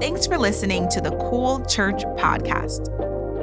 [0.00, 2.88] Thanks for listening to the Cool Church podcast.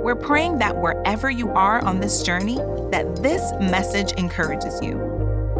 [0.01, 2.55] We're praying that wherever you are on this journey,
[2.89, 4.99] that this message encourages you.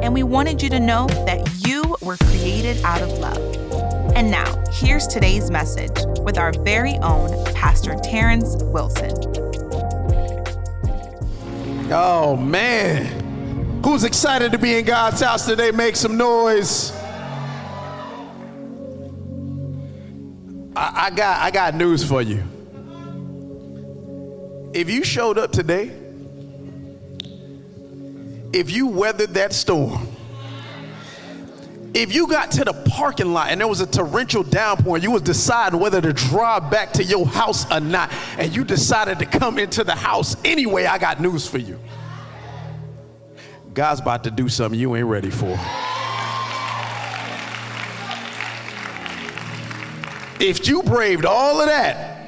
[0.01, 3.37] And we wanted you to know that you were created out of love.
[4.15, 9.13] And now, here's today's message with our very own Pastor Terrence Wilson.
[11.91, 13.83] Oh, man.
[13.85, 15.69] Who's excited to be in God's house today?
[15.69, 16.96] Make some noise.
[20.97, 22.43] I, got, I got news for you.
[24.73, 25.91] If you showed up today,
[28.51, 30.07] if you weathered that storm,
[31.93, 35.21] if you got to the parking lot and there was a torrential downpour you was
[35.21, 39.59] deciding whether to drive back to your house or not, and you decided to come
[39.59, 41.79] into the house anyway, I got news for you.
[43.75, 45.59] God's about to do something you ain't ready for.
[50.39, 52.19] If you braved all of that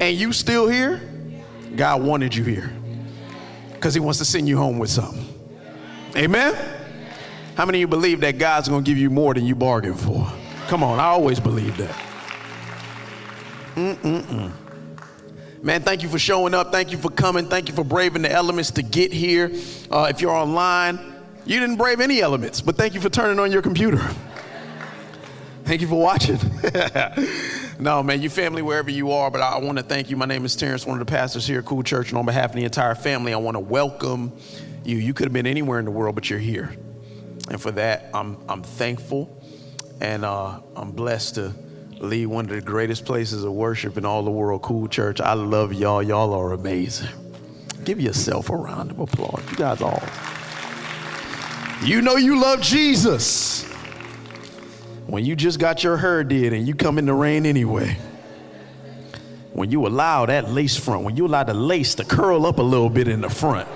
[0.00, 1.00] and you still here,
[1.76, 2.72] God wanted you here
[3.72, 5.24] because he wants to send you home with something.
[6.16, 6.54] Amen?
[7.56, 10.00] How many of you believe that God's going to give you more than you bargained
[10.00, 10.30] for?
[10.68, 11.94] Come on, I always believe that.
[13.76, 14.52] Mm-mm-mm.
[15.62, 16.72] Man, thank you for showing up.
[16.72, 17.48] Thank you for coming.
[17.48, 19.50] Thank you for braving the elements to get here.
[19.90, 20.98] Uh, if you're online,
[21.44, 24.00] you didn't brave any elements, but thank you for turning on your computer.
[25.66, 26.38] Thank you for watching.
[27.80, 30.16] no, man, you family wherever you are, but I want to thank you.
[30.16, 32.50] My name is Terrence, one of the pastors here at Cool Church, and on behalf
[32.50, 34.32] of the entire family, I want to welcome
[34.84, 34.96] you.
[34.96, 36.72] You could have been anywhere in the world, but you're here.
[37.50, 39.42] And for that, I'm, I'm thankful
[40.00, 41.52] and uh, I'm blessed to
[41.98, 45.20] lead one of the greatest places of worship in all the world, Cool Church.
[45.20, 46.00] I love y'all.
[46.00, 47.08] Y'all are amazing.
[47.82, 49.42] Give yourself a round of applause.
[49.50, 50.00] You guys all.
[51.82, 53.66] You know you love Jesus
[55.06, 57.96] when you just got your hair did and you come in the rain anyway.
[59.52, 62.62] When you allow that lace front, when you allow the lace to curl up a
[62.62, 63.66] little bit in the front,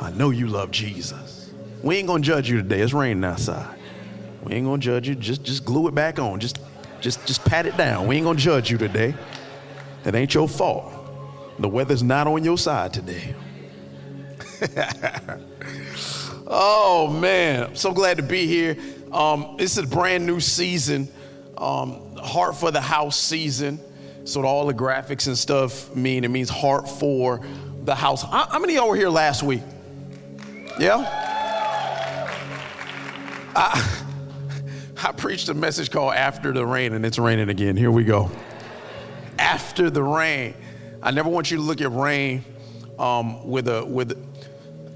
[0.00, 1.52] I know you love Jesus.
[1.82, 2.80] We ain't gonna judge you today.
[2.80, 3.78] It's raining outside.
[4.42, 5.14] We ain't gonna judge you.
[5.14, 6.40] Just just glue it back on.
[6.40, 6.58] Just
[7.00, 8.06] just just pat it down.
[8.06, 9.14] We ain't gonna judge you today.
[10.04, 10.92] It ain't your fault.
[11.58, 13.34] The weather's not on your side today.
[16.46, 18.76] oh man, I'm so glad to be here.
[19.12, 21.08] Um, this is a brand new season,
[21.56, 23.80] um, Heart for the House season.
[24.24, 27.40] So all the graphics and stuff mean it means heart for
[27.84, 28.22] the house.
[28.22, 29.62] How, how many of y'all were here last week?
[30.80, 30.96] Yeah.
[33.54, 34.02] I,
[35.04, 37.76] I preached a message called "After the Rain," and it's raining again.
[37.76, 38.30] Here we go.
[39.38, 40.54] After the rain.
[41.02, 42.44] I never want you to look at rain
[42.98, 44.20] um, with a with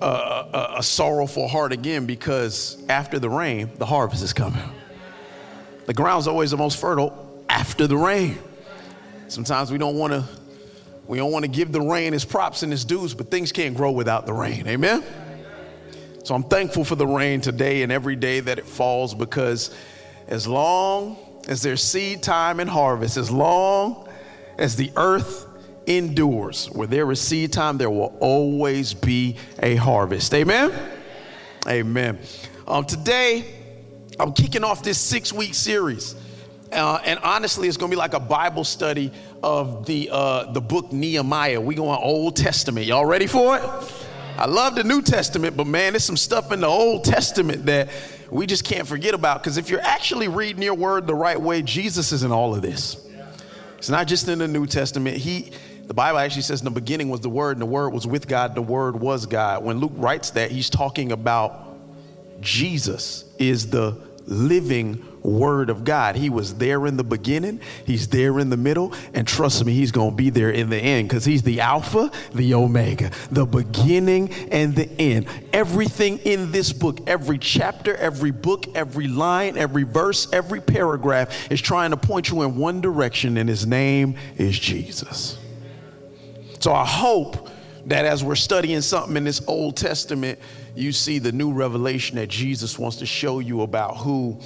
[0.00, 4.62] a, a, a sorrowful heart again because after the rain, the harvest is coming.
[5.86, 8.38] The ground's always the most fertile after the rain.
[9.28, 10.24] Sometimes we don't want to
[11.06, 13.76] we don't want to give the rain its props and its dues, but things can't
[13.76, 14.68] grow without the rain.
[14.68, 15.02] Amen.
[16.22, 19.74] So I'm thankful for the rain today and every day that it falls because
[20.28, 21.16] as long
[21.48, 24.08] as there's seed time and harvest, as long
[24.56, 25.46] as the earth
[25.86, 26.66] endures.
[26.66, 30.34] Where there is seed time, there will always be a harvest.
[30.34, 30.72] Amen?
[31.66, 32.18] Amen.
[32.66, 33.54] Um, today,
[34.18, 36.14] I'm kicking off this six week series.
[36.72, 40.60] Uh, and honestly, it's going to be like a Bible study of the, uh, the
[40.60, 41.60] book Nehemiah.
[41.60, 42.86] We're going Old Testament.
[42.86, 43.62] Y'all ready for it?
[44.36, 47.90] I love the New Testament, but man, there's some stuff in the Old Testament that
[48.30, 49.42] we just can't forget about.
[49.42, 52.62] Because if you're actually reading your word the right way, Jesus is in all of
[52.62, 53.06] this.
[53.76, 55.16] It's not just in the New Testament.
[55.16, 55.52] He
[55.90, 58.28] the Bible actually says in the beginning was the Word, and the Word was with
[58.28, 59.64] God, the Word was God.
[59.64, 61.66] When Luke writes that, he's talking about
[62.40, 66.14] Jesus is the living Word of God.
[66.14, 69.90] He was there in the beginning, He's there in the middle, and trust me, He's
[69.90, 74.32] going to be there in the end because He's the Alpha, the Omega, the beginning
[74.52, 75.26] and the end.
[75.52, 81.60] Everything in this book, every chapter, every book, every line, every verse, every paragraph is
[81.60, 85.36] trying to point you in one direction, and His name is Jesus.
[86.60, 87.48] So I hope
[87.86, 90.38] that as we're studying something in this Old Testament,
[90.76, 94.38] you see the new revelation that Jesus wants to show you about who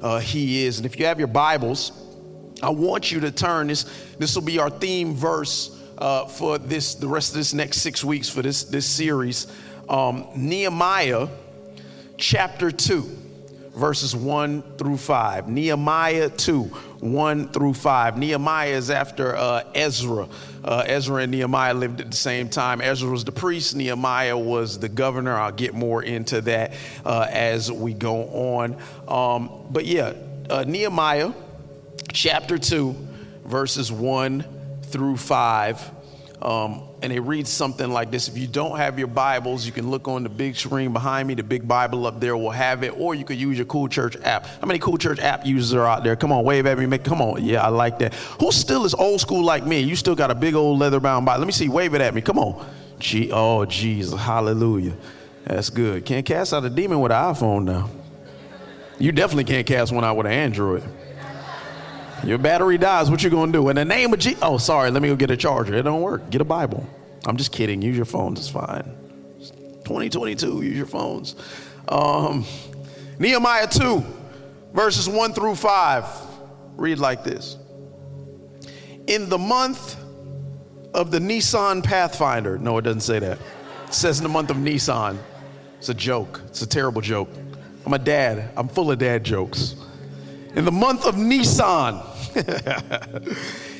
[0.00, 0.78] uh, He is.
[0.78, 1.92] And if you have your Bibles,
[2.62, 3.84] I want you to turn this.
[4.18, 8.02] This will be our theme verse uh, for this the rest of this next six
[8.02, 9.46] weeks for this this series.
[9.88, 11.28] Um, Nehemiah
[12.16, 13.16] chapter two
[13.78, 15.48] verses 1 through 5.
[15.48, 18.18] Nehemiah 2, 1 through 5.
[18.18, 20.28] Nehemiah is after uh, Ezra.
[20.64, 22.80] Uh, Ezra and Nehemiah lived at the same time.
[22.80, 25.34] Ezra was the priest, Nehemiah was the governor.
[25.34, 26.72] I'll get more into that
[27.04, 28.76] uh, as we go on.
[29.06, 30.12] Um, but yeah,
[30.50, 31.32] uh, Nehemiah
[32.12, 32.96] chapter 2,
[33.44, 34.44] verses 1
[34.82, 35.90] through 5.
[36.42, 38.28] Um, and it reads something like this.
[38.28, 41.34] If you don't have your Bibles, you can look on the big screen behind me.
[41.34, 44.16] The big Bible up there will have it, or you could use your Cool Church
[44.24, 44.46] app.
[44.46, 46.16] How many Cool Church app users are out there?
[46.16, 46.86] Come on, wave at me.
[46.86, 47.44] Make, come on.
[47.44, 48.14] Yeah, I like that.
[48.40, 49.80] Who still is old school like me?
[49.80, 51.40] You still got a big old leather bound Bible.
[51.40, 51.68] Let me see.
[51.68, 52.20] Wave it at me.
[52.20, 52.66] Come on.
[52.98, 54.18] Gee, oh, Jesus.
[54.20, 54.96] Hallelujah.
[55.44, 56.04] That's good.
[56.04, 57.90] Can't cast out a demon with an iPhone now.
[58.98, 60.82] You definitely can't cast one out with an Android.
[62.24, 63.68] Your battery dies, what you gonna do?
[63.68, 64.40] In the name of Jesus.
[64.42, 65.74] Oh, sorry, let me go get a charger.
[65.74, 66.30] It don't work.
[66.30, 66.86] Get a Bible.
[67.26, 67.82] I'm just kidding.
[67.82, 68.84] Use your phones, it's fine.
[69.84, 71.36] 2022, use your phones.
[71.88, 72.44] Um,
[73.18, 74.04] Nehemiah 2,
[74.72, 76.04] verses 1 through 5.
[76.76, 77.56] Read like this.
[79.06, 79.96] In the month
[80.94, 83.38] of the Nissan Pathfinder, no, it doesn't say that.
[83.86, 85.18] It says in the month of Nissan.
[85.78, 86.42] It's a joke.
[86.46, 87.30] It's a terrible joke.
[87.86, 88.50] I'm a dad.
[88.56, 89.76] I'm full of dad jokes.
[90.58, 91.94] In the month of Nisan,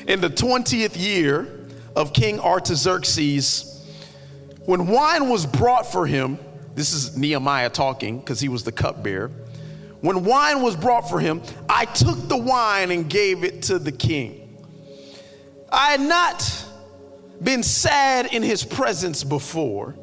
[0.07, 3.85] in the 20th year of King Artaxerxes,
[4.63, 6.39] when wine was brought for him,
[6.75, 9.29] this is Nehemiah talking because he was the cupbearer.
[9.99, 13.91] When wine was brought for him, I took the wine and gave it to the
[13.91, 14.65] king.
[15.69, 16.65] I had not
[17.43, 19.97] been sad in his presence before.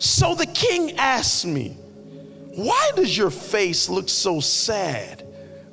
[0.00, 1.76] So the king asked me,
[2.56, 5.19] Why does your face look so sad?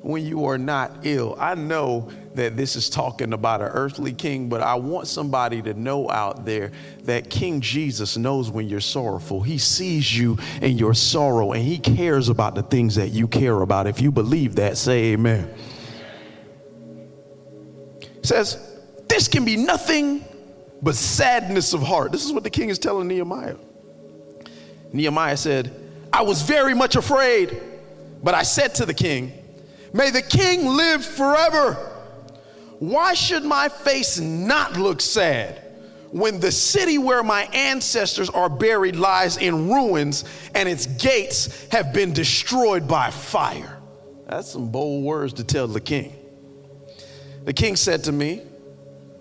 [0.08, 1.36] When you are not ill.
[1.38, 5.74] I know that this is talking about an earthly king, but I want somebody to
[5.74, 6.72] know out there
[7.04, 9.42] that King Jesus knows when you're sorrowful.
[9.42, 13.62] He sees you in your sorrow and he cares about the things that you care
[13.62, 13.86] about.
[13.86, 15.54] If you believe that, say amen.
[18.22, 18.78] says,
[19.10, 20.24] This can be nothing
[20.82, 22.14] but sadness of heart.
[22.14, 23.58] This is what the king is telling Nehemiah.
[24.94, 25.70] Nehemiah said,
[26.14, 27.62] I was very much afraid,
[28.24, 29.34] but I said to the king,
[29.98, 31.74] May the king live forever.
[32.78, 35.60] Why should my face not look sad
[36.12, 40.24] when the city where my ancestors are buried lies in ruins
[40.54, 43.80] and its gates have been destroyed by fire?
[44.28, 46.16] That's some bold words to tell the king.
[47.46, 48.44] The king said to me,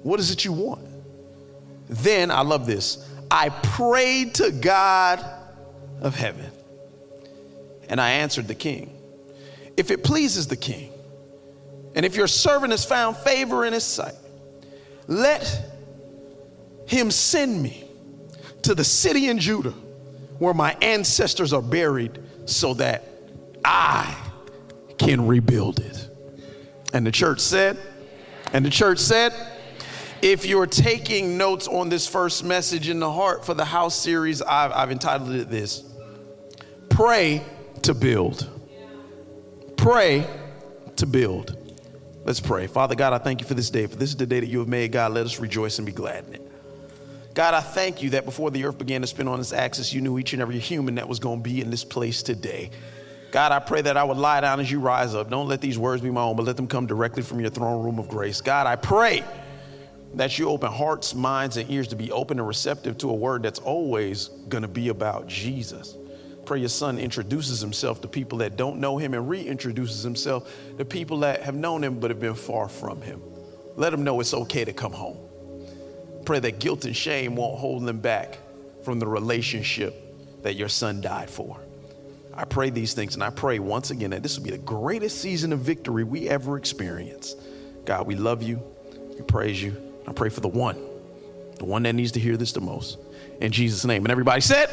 [0.02, 0.86] What is it you want?
[1.88, 5.24] Then, I love this, I prayed to God
[6.02, 6.50] of heaven.
[7.88, 8.95] And I answered the king
[9.76, 10.92] if it pleases the king,
[11.94, 14.14] and if your servant has found favor in his sight,
[15.06, 15.72] let
[16.86, 17.84] him send me
[18.62, 19.74] to the city in Judah
[20.38, 23.04] where my ancestors are buried so that
[23.64, 24.14] I
[24.98, 26.08] can rebuild it.
[26.92, 27.78] And the church said,
[28.52, 29.32] and the church said,
[30.22, 34.40] if you're taking notes on this first message in the heart for the house series,
[34.42, 35.84] I've, I've entitled it this
[36.88, 37.42] Pray
[37.82, 38.48] to Build
[39.86, 40.26] pray
[40.96, 41.56] to build.
[42.24, 42.66] Let's pray.
[42.66, 43.86] Father God, I thank you for this day.
[43.86, 44.90] For this is the day that you have made.
[44.90, 46.52] God, let us rejoice and be glad in it.
[47.34, 50.00] God, I thank you that before the earth began to spin on its axis, you
[50.00, 52.72] knew each and every human that was going to be in this place today.
[53.30, 55.30] God, I pray that I would lie down as you rise up.
[55.30, 57.84] Don't let these words be my own, but let them come directly from your throne
[57.84, 58.40] room of grace.
[58.40, 59.22] God, I pray
[60.14, 63.44] that you open hearts, minds, and ears to be open and receptive to a word
[63.44, 65.94] that's always going to be about Jesus
[66.46, 70.84] pray your son introduces himself to people that don't know him and reintroduces himself to
[70.84, 73.20] people that have known him but have been far from him.
[73.74, 75.18] Let them know it's okay to come home.
[76.24, 78.38] Pray that guilt and shame won't hold them back
[78.82, 81.60] from the relationship that your son died for.
[82.32, 85.20] I pray these things and I pray once again that this will be the greatest
[85.20, 87.34] season of victory we ever experience.
[87.84, 88.62] God, we love you.
[89.16, 89.76] We praise you.
[90.06, 90.76] I pray for the one,
[91.58, 92.98] the one that needs to hear this the most.
[93.40, 94.04] In Jesus' name.
[94.04, 94.68] And everybody said,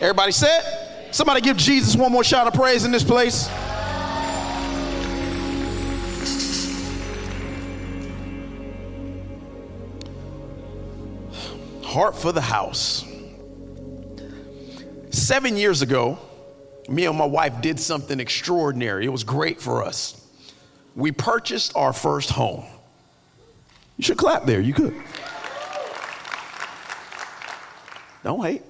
[0.00, 0.77] everybody said,
[1.10, 3.48] Somebody give Jesus one more shout of praise in this place.
[11.82, 13.04] Heart for the house.
[15.10, 16.18] Seven years ago,
[16.88, 19.06] me and my wife did something extraordinary.
[19.06, 20.26] It was great for us.
[20.94, 22.64] We purchased our first home.
[23.96, 24.60] You should clap there.
[24.60, 24.94] You could.
[28.22, 28.62] Don't hate.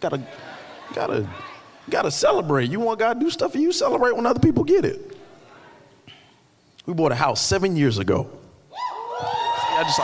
[0.00, 0.22] Gotta,
[0.94, 1.28] gotta
[1.88, 2.70] got to celebrate.
[2.70, 5.16] You want God to do stuff for you, celebrate when other people get it.
[6.86, 8.30] We bought a house seven years ago.
[8.70, 9.98] See, I just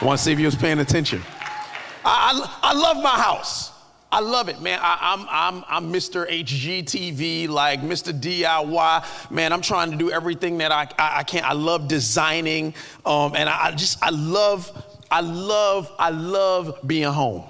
[0.00, 1.22] to want to see if you was paying attention.
[2.04, 3.72] I, I, I love my house.
[4.10, 4.80] I love it, man.
[4.82, 6.26] I, am I'm, I'm, I'm Mr.
[6.28, 8.18] HGTV, like Mr.
[8.18, 9.30] DIY.
[9.30, 11.44] Man, I'm trying to do everything that I, I, I can.
[11.44, 12.72] I love designing.
[13.04, 14.72] Um, and I, I just, I love,
[15.10, 17.44] I love, I love being home.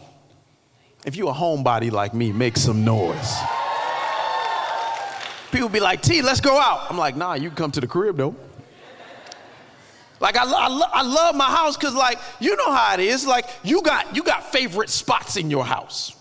[1.09, 3.35] If you're a homebody like me, make some noise.
[5.50, 6.91] People be like, T, let's go out.
[6.91, 8.37] I'm like, nah, you can come to the crib though.
[10.21, 13.27] Like I, I, lo- I love my house because like you know how it is.
[13.27, 16.15] Like you got you got favorite spots in your house.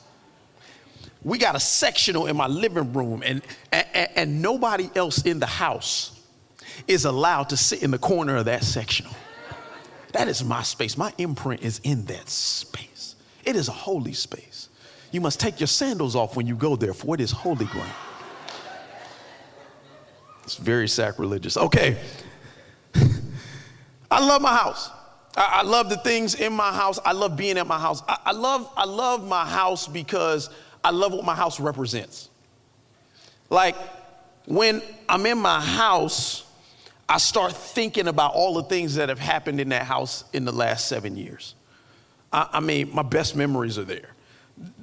[1.21, 3.41] We got a sectional in my living room, and,
[3.73, 6.17] and, and nobody else in the house
[6.87, 9.11] is allowed to sit in the corner of that sectional.
[10.13, 10.97] That is my space.
[10.97, 12.87] My imprint is in that space.
[13.47, 14.46] It is a holy space.
[15.11, 17.91] You must take your sandals off when you go there, for it is holy ground.
[20.43, 21.57] It's very sacrilegious.
[21.57, 21.97] Okay.
[24.11, 24.89] I love my house.
[25.35, 26.99] I, I, love the things in my house.
[27.03, 28.01] I love being at my house.
[28.07, 30.49] I, I, love, I love my house because
[30.83, 32.29] I love what my house represents.
[33.49, 33.75] Like
[34.45, 36.45] when I'm in my house,
[37.09, 40.51] I start thinking about all the things that have happened in that house in the
[40.51, 41.55] last seven years.
[42.31, 44.09] I, I mean, my best memories are there.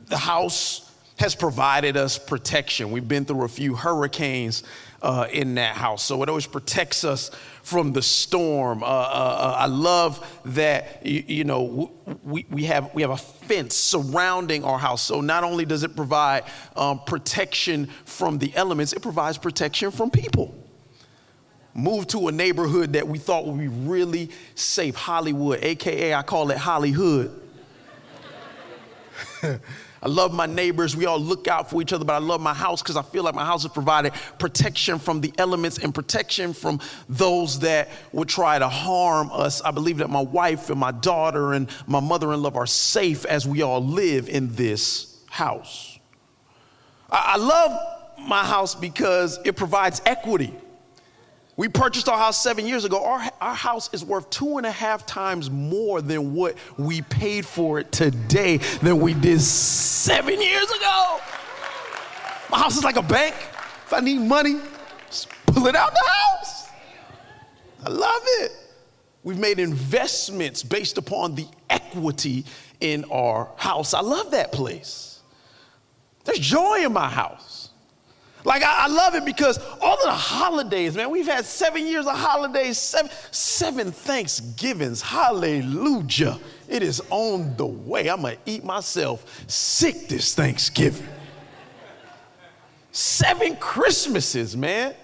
[0.09, 2.91] The house has provided us protection.
[2.91, 4.65] We've been through a few hurricanes
[5.01, 6.03] uh, in that house.
[6.03, 7.31] So it always protects us
[7.63, 8.83] from the storm.
[8.83, 11.93] Uh, uh, uh I love that, you, you, know,
[12.25, 15.03] we, we, have, we have a fence surrounding our house.
[15.03, 16.45] So not only does it provide
[16.75, 20.55] um, protection from the elements, it provides protection from people.
[21.75, 26.51] Moved to a neighborhood that we thought would be really safe, Hollywood, AKA I call
[26.51, 27.41] it Hollywood.
[30.05, 30.95] I love my neighbors.
[30.95, 33.25] We all look out for each other, but I love my house because I feel
[33.25, 38.29] like my house has provided protection from the elements and protection from those that would
[38.29, 39.63] try to harm us.
[39.63, 43.25] I believe that my wife and my daughter and my mother in law are safe
[43.25, 45.99] as we all live in this house.
[47.11, 50.53] I, I love my house because it provides equity.
[51.57, 53.05] We purchased our house seven years ago.
[53.05, 57.47] Our, our house is worth two and a half times more than what we paid
[57.47, 61.19] for it today than we did seven years ago.
[62.51, 63.35] My house is like a bank.
[63.87, 64.61] If I need money,
[65.07, 66.69] just pull it out the house.
[67.85, 68.53] I love it.
[69.23, 72.45] We've made investments based upon the equity
[72.81, 73.95] in our house.
[73.95, 75.21] I love that place.
[76.25, 77.54] There's joy in my house.
[78.45, 82.07] Like, I, I, love it because all of the holidays, man, we've had seven years
[82.07, 85.01] of holidays, seven, seven Thanksgivings.
[85.01, 86.39] Hallelujah.
[86.69, 88.09] It is on the way.
[88.09, 91.09] I'm going to eat myself sick this Thanksgiving.
[92.93, 94.95] Seven Christmases, man.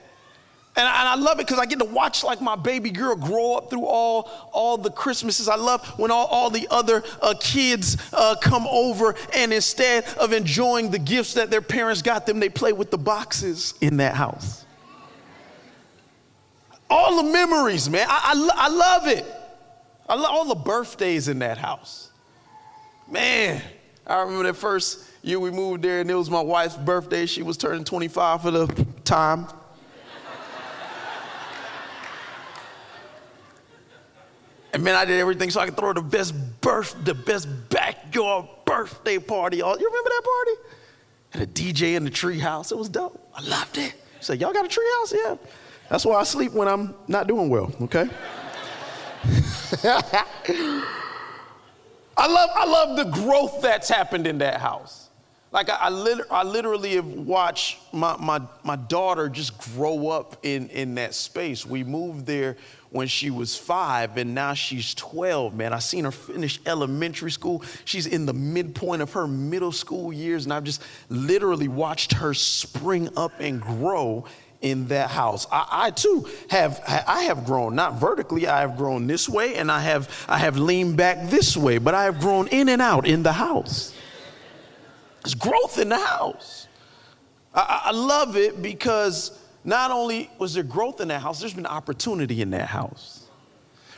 [0.77, 3.71] And I, love it because I get to watch like my baby girl grow up
[3.71, 5.49] through all, all the Christmases.
[5.49, 10.33] I love when all, all the other uh, kids uh, come over and instead of
[10.33, 14.15] enjoying the gifts that their parents got them, they play with the boxes in that
[14.15, 14.65] house.
[16.89, 18.07] All the memories, man.
[18.09, 19.27] I, I, I love it.
[20.09, 22.11] I love all the birthdays in that house.
[23.09, 23.61] Man,
[24.07, 27.27] I remember that first year we moved there and it was my wife's birthday.
[27.27, 29.49] She was turning 25 for the time.
[34.73, 38.47] And man, I did everything so I could throw the best birth, the best backyard
[38.65, 39.59] birthday party.
[39.59, 40.51] You remember that party?
[41.31, 42.71] Had a DJ in the treehouse.
[42.73, 43.21] It was dope.
[43.35, 43.95] I loved it.
[44.21, 45.13] Said, Y'all got a treehouse?
[45.13, 45.37] Yeah.
[45.89, 48.09] That's why I sleep when I'm not doing well, okay?
[52.17, 55.09] I love, I love the growth that's happened in that house.
[55.53, 60.37] Like I, I, lit- I literally have watched my, my, my daughter just grow up
[60.45, 61.67] in, in that space.
[61.67, 62.57] We moved there
[62.91, 65.73] when she was five, and now she's 12, man.
[65.73, 67.63] I seen her finish elementary school.
[67.85, 72.35] She's in the midpoint of her middle school years, and I've just literally watched her
[72.35, 74.25] spring up and grow
[74.61, 75.47] in that house.
[75.51, 78.47] I, I, too have I have grown not vertically.
[78.47, 81.95] I have grown this way, and I have I have leaned back this way, but
[81.95, 83.95] I have grown in and out in the house.
[85.23, 86.67] There's growth in the house.
[87.55, 91.67] I, I love it because not only was there growth in that house, there's been
[91.67, 93.20] opportunity in that house.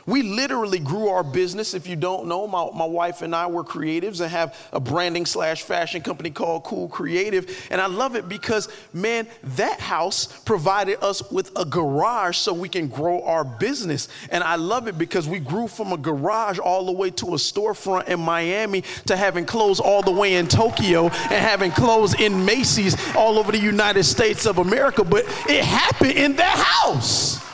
[0.05, 1.73] We literally grew our business.
[1.73, 5.25] If you don't know, my, my wife and I were creatives and have a branding
[5.25, 7.67] slash fashion company called Cool Creative.
[7.71, 12.69] And I love it because, man, that house provided us with a garage so we
[12.69, 14.09] can grow our business.
[14.29, 17.37] And I love it because we grew from a garage all the way to a
[17.37, 22.45] storefront in Miami to having clothes all the way in Tokyo and having clothes in
[22.45, 25.03] Macy's all over the United States of America.
[25.03, 27.52] But it happened in that house.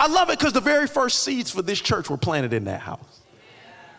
[0.00, 2.80] I love it because the very first seeds for this church were planted in that
[2.80, 3.20] house.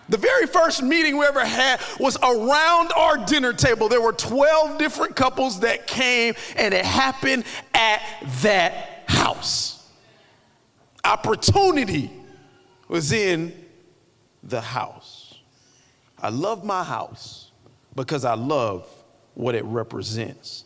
[0.09, 3.87] The very first meeting we ever had was around our dinner table.
[3.87, 7.43] There were 12 different couples that came, and it happened
[7.75, 8.01] at
[8.41, 9.87] that house.
[11.05, 12.09] Opportunity
[12.87, 13.53] was in
[14.41, 15.35] the house.
[16.19, 17.51] I love my house
[17.95, 18.87] because I love
[19.35, 20.65] what it represents.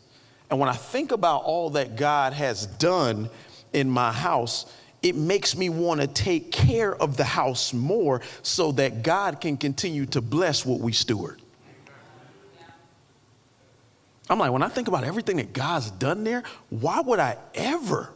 [0.50, 3.28] And when I think about all that God has done
[3.74, 4.64] in my house,
[5.06, 9.56] it makes me want to take care of the house more so that God can
[9.56, 11.40] continue to bless what we steward.
[14.28, 18.10] I'm like, when I think about everything that God's done there, why would I ever,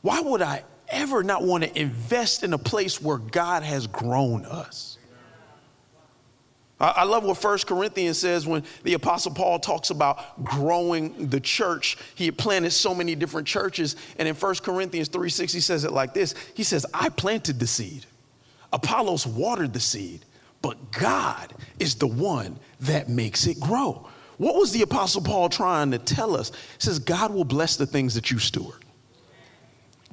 [0.00, 4.46] why would I ever not want to invest in a place where God has grown
[4.46, 4.91] us?
[6.82, 11.96] I love what First Corinthians says when the Apostle Paul talks about growing the church.
[12.16, 13.94] He had planted so many different churches.
[14.18, 17.68] And in First Corinthians 3:6, he says it like this: He says, I planted the
[17.68, 18.04] seed,
[18.72, 20.24] Apollos watered the seed,
[20.60, 24.08] but God is the one that makes it grow.
[24.38, 26.50] What was the Apostle Paul trying to tell us?
[26.50, 28.84] He says, God will bless the things that you steward.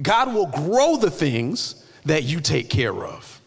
[0.02, 3.39] God will grow the things that you take care of.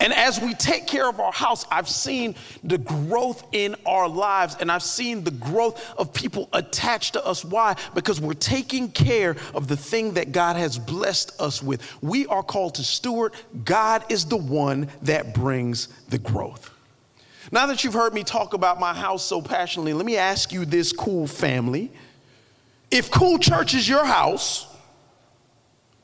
[0.00, 2.34] And as we take care of our house, I've seen
[2.64, 7.44] the growth in our lives and I've seen the growth of people attached to us.
[7.44, 7.76] Why?
[7.94, 11.80] Because we're taking care of the thing that God has blessed us with.
[12.02, 13.34] We are called to steward.
[13.64, 16.70] God is the one that brings the growth.
[17.52, 20.64] Now that you've heard me talk about my house so passionately, let me ask you
[20.64, 21.92] this cool family.
[22.90, 24.66] If Cool Church is your house,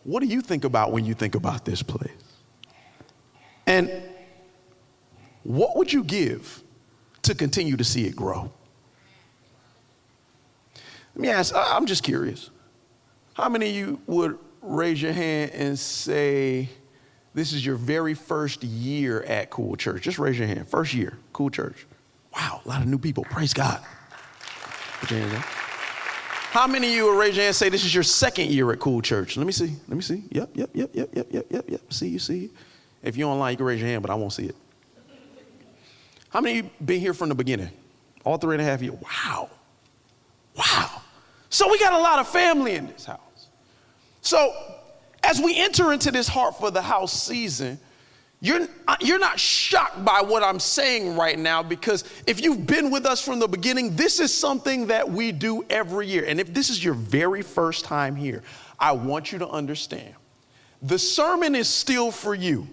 [0.05, 2.11] what do you think about when you think about this place?
[3.71, 3.89] And
[5.45, 6.61] what would you give
[7.23, 8.51] to continue to see it grow?
[11.15, 12.51] Let me ask, I'm just curious.
[13.35, 16.69] How many of you would raise your hand and say,
[17.33, 20.03] This is your very first year at Cool Church?
[20.03, 20.67] Just raise your hand.
[20.67, 21.87] First year, Cool Church.
[22.35, 23.23] Wow, a lot of new people.
[23.23, 23.81] Praise God.
[25.01, 25.43] Put your hands up.
[25.43, 28.73] How many of you would raise your hand and say, This is your second year
[28.73, 29.37] at Cool Church?
[29.37, 29.77] Let me see.
[29.87, 30.25] Let me see.
[30.33, 31.93] Yep, yep, yep, yep, yep, yep, yep, yep.
[31.93, 32.51] See you, see you.
[33.03, 34.57] If you're online, you can raise your hand, but I won't see it.
[36.29, 37.71] How many of you been here from the beginning?
[38.25, 38.97] All three and a half years.
[39.01, 39.51] Wow.
[40.57, 41.03] Wow.
[41.49, 43.49] So we got a lot of family in this house.
[44.21, 44.55] So
[45.25, 47.79] as we enter into this Heart for the House season,
[48.43, 52.91] you're, uh, you're not shocked by what I'm saying right now because if you've been
[52.91, 56.25] with us from the beginning, this is something that we do every year.
[56.27, 58.43] And if this is your very first time here,
[58.79, 60.15] I want you to understand
[60.83, 62.67] the sermon is still for you.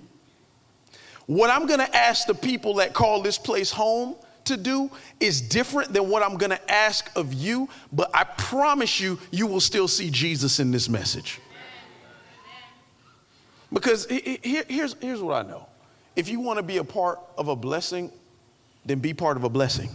[1.28, 5.42] What I'm going to ask the people that call this place home to do is
[5.42, 9.60] different than what I'm going to ask of you, but I promise you, you will
[9.60, 11.40] still see Jesus in this message.
[13.72, 15.68] Because here's, here's what I know
[16.16, 18.12] if you want to be a part of a blessing,
[18.86, 19.90] then be part of a blessing.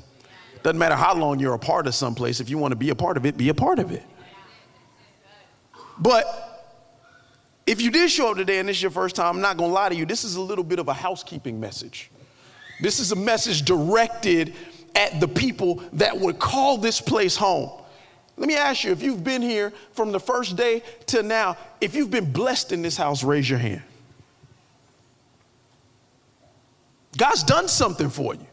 [0.62, 2.94] Doesn't matter how long you're a part of someplace, if you want to be a
[2.94, 4.04] part of it, be a part of it.
[5.98, 6.51] But
[7.66, 9.72] if you did show up today and this is your first time, I'm not gonna
[9.72, 12.10] lie to you, this is a little bit of a housekeeping message.
[12.80, 14.54] This is a message directed
[14.94, 17.70] at the people that would call this place home.
[18.36, 21.94] Let me ask you if you've been here from the first day to now, if
[21.94, 23.82] you've been blessed in this house, raise your hand.
[27.16, 28.46] God's done something for you.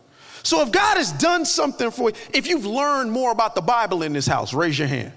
[0.43, 4.04] So if God has done something for you, if you've learned more about the Bible
[4.04, 5.13] in this house, raise your hand.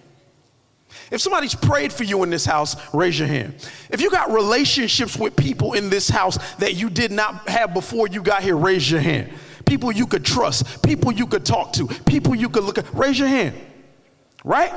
[1.12, 3.54] If somebody's prayed for you in this house, raise your hand.
[3.90, 8.08] If you got relationships with people in this house that you did not have before
[8.08, 9.30] you got here, raise your hand.
[9.66, 13.18] People you could trust, people you could talk to, people you could look at, raise
[13.18, 13.54] your hand.
[14.42, 14.72] Right?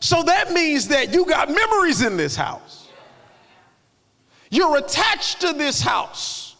[0.00, 2.88] So that means that you got memories in this house.
[4.50, 6.56] You're attached to this house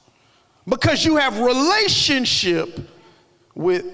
[0.68, 2.78] because you have relationship
[3.56, 3.84] with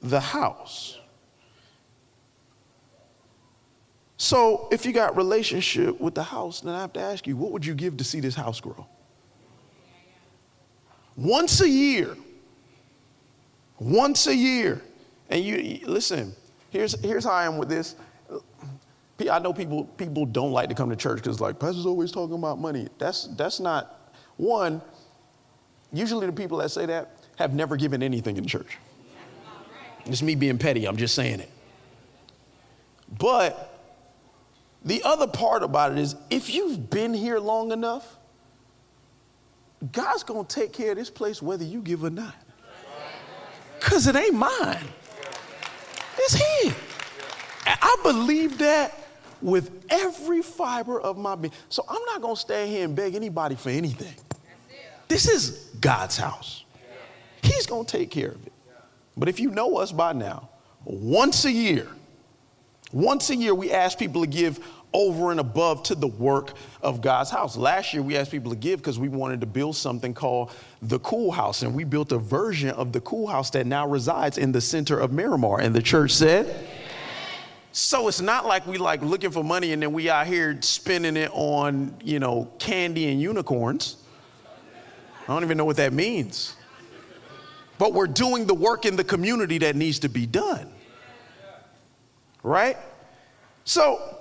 [0.00, 0.99] the house.
[4.20, 7.52] So if you got relationship with the house, then I have to ask you, what
[7.52, 8.86] would you give to see this house grow?
[11.16, 12.14] Once a year.
[13.78, 14.82] Once a year.
[15.30, 16.34] And you listen,
[16.68, 17.96] here's here's how I am with this.
[19.30, 22.36] I know people people don't like to come to church because like pastor's always talking
[22.36, 22.88] about money.
[22.98, 24.82] That's that's not one.
[25.94, 28.76] Usually the people that say that have never given anything in church.
[30.04, 30.86] It's me being petty.
[30.86, 31.50] I'm just saying it.
[33.18, 33.69] But
[34.84, 38.16] the other part about it is if you've been here long enough,
[39.92, 42.34] God's going to take care of this place whether you give or not.
[43.78, 44.84] Because it ain't mine,
[46.18, 46.74] it's His.
[47.66, 48.94] I believe that
[49.40, 51.52] with every fiber of my being.
[51.68, 54.14] So I'm not going to stand here and beg anybody for anything.
[55.08, 56.64] This is God's house.
[57.42, 58.52] He's going to take care of it.
[59.16, 60.50] But if you know us by now,
[60.84, 61.88] once a year,
[62.92, 64.58] once a year, we ask people to give
[64.92, 67.56] over and above to the work of God's house.
[67.56, 70.50] Last year, we asked people to give because we wanted to build something called
[70.82, 74.38] the Cool House, and we built a version of the Cool House that now resides
[74.38, 75.60] in the center of Miramar.
[75.60, 76.66] And the church said,
[77.70, 81.16] So it's not like we like looking for money and then we out here spending
[81.16, 83.98] it on, you know, candy and unicorns.
[85.22, 86.56] I don't even know what that means.
[87.78, 90.72] But we're doing the work in the community that needs to be done.
[92.42, 92.76] Right?
[93.64, 94.18] So,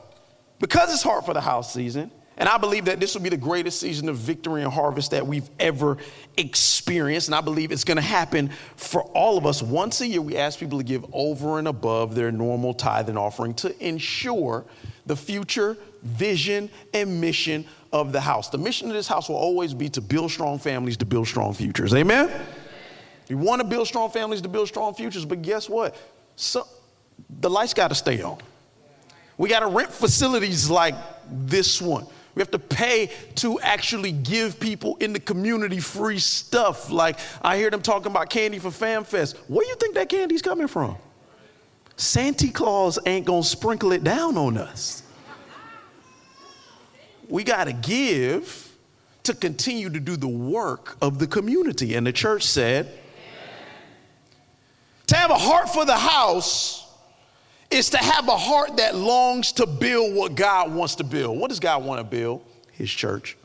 [0.60, 3.38] because it's hard for the house season, and I believe that this will be the
[3.38, 5.97] greatest season of victory and harvest that we've ever
[6.38, 7.27] experienced.
[7.27, 9.62] And I believe it's going to happen for all of us.
[9.62, 13.17] Once a year, we ask people to give over and above their normal tithe and
[13.17, 14.63] offering to ensure
[15.05, 18.49] the future vision and mission of the house.
[18.49, 21.53] The mission of this house will always be to build strong families, to build strong
[21.53, 21.93] futures.
[21.93, 22.32] Amen?
[23.27, 25.97] We want to build strong families, to build strong futures, but guess what?
[26.38, 26.65] So,
[27.29, 28.38] the lights got to stay on.
[29.38, 30.95] We got to rent facilities like
[31.29, 32.05] this one.
[32.36, 36.89] We have to pay to actually give people in the community free stuff.
[36.91, 39.38] Like I hear them talking about candy for FamFest.
[39.47, 40.97] Where do you think that candy's coming from?
[41.95, 45.03] Santa Claus ain't gonna sprinkle it down on us.
[47.27, 48.69] We gotta give
[49.23, 51.95] to continue to do the work of the community.
[51.95, 52.99] And the church said,
[55.08, 56.88] to have a heart for the house
[57.71, 61.39] is to have a heart that longs to build what God wants to build.
[61.39, 62.43] What does God want to build?
[62.71, 63.38] His church.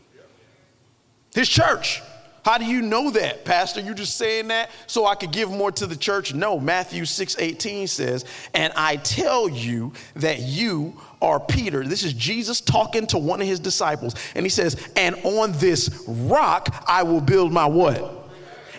[1.35, 2.01] His church.
[2.45, 3.81] How do you know that, Pastor?
[3.81, 6.35] You just saying that so I could give more to the church?
[6.35, 11.85] No, Matthew 6 18 says, And I tell you that you are Peter.
[11.85, 14.15] This is Jesus talking to one of his disciples.
[14.35, 18.24] And he says, And on this rock I will build my what?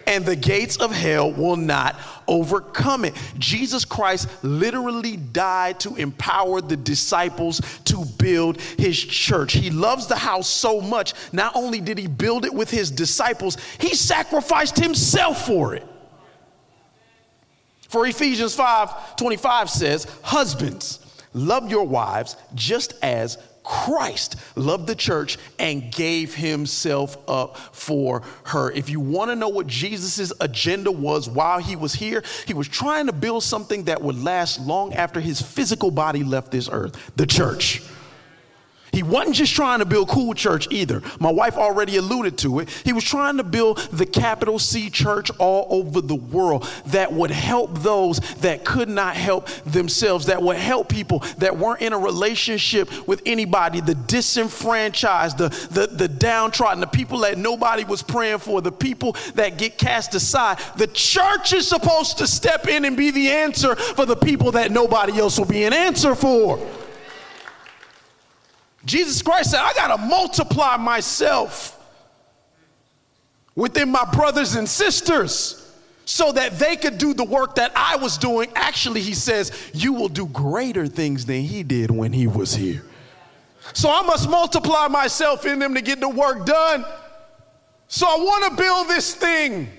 [0.07, 1.95] And the gates of hell will not
[2.27, 3.13] overcome it.
[3.37, 9.53] Jesus Christ literally died to empower the disciples to build his church.
[9.53, 13.57] He loves the house so much, not only did he build it with his disciples,
[13.79, 15.85] he sacrificed himself for it.
[17.89, 20.99] For Ephesians 5 25 says, Husbands,
[21.33, 28.71] love your wives just as Christ loved the church and gave himself up for her.
[28.71, 32.67] If you want to know what Jesus' agenda was while he was here, he was
[32.67, 37.12] trying to build something that would last long after his physical body left this earth
[37.15, 37.82] the church.
[38.95, 41.01] He wasn't just trying to build cool church either.
[41.19, 42.69] My wife already alluded to it.
[42.86, 47.29] He was trying to build the capital C church all over the world that would
[47.29, 51.97] help those that could not help themselves, that would help people that weren't in a
[51.97, 58.38] relationship with anybody, the disenfranchised, the, the, the downtrodden, the people that nobody was praying
[58.38, 60.58] for, the people that get cast aside.
[60.77, 64.71] The church is supposed to step in and be the answer for the people that
[64.71, 66.65] nobody else will be an answer for.
[68.86, 71.71] Jesus Christ said, I got to multiply myself
[73.56, 75.62] within my brothers and sisters
[76.06, 78.50] so that they could do the work that I was doing.
[78.56, 82.84] Actually, he says, You will do greater things than he did when he was here.
[83.74, 86.86] So I must multiply myself in them to get the work done.
[87.88, 89.69] So I want to build this thing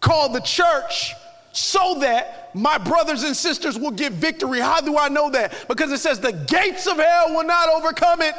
[0.00, 1.12] called the church
[1.52, 4.58] so that my brothers and sisters will get victory.
[4.58, 5.68] How do I know that?
[5.68, 8.34] Because it says the gates of hell will not overcome it.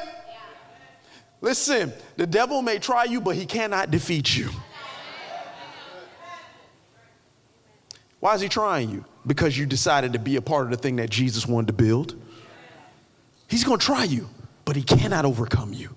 [1.42, 4.50] Listen, the devil may try you, but he cannot defeat you.
[8.20, 9.04] Why is he trying you?
[9.28, 12.16] Because you decided to be a part of the thing that Jesus wanted to build.
[13.50, 14.30] He's going to try you,
[14.64, 15.96] but he cannot overcome you.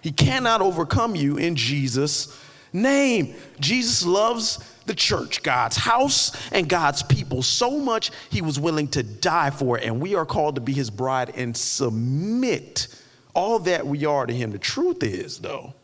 [0.00, 2.40] He cannot overcome you in Jesus'
[2.72, 3.34] name.
[3.58, 9.02] Jesus loves the church, God's house, and God's people so much he was willing to
[9.02, 9.84] die for it.
[9.84, 12.88] And we are called to be his bride and submit
[13.34, 14.50] all that we are to him.
[14.50, 15.74] The truth is, though,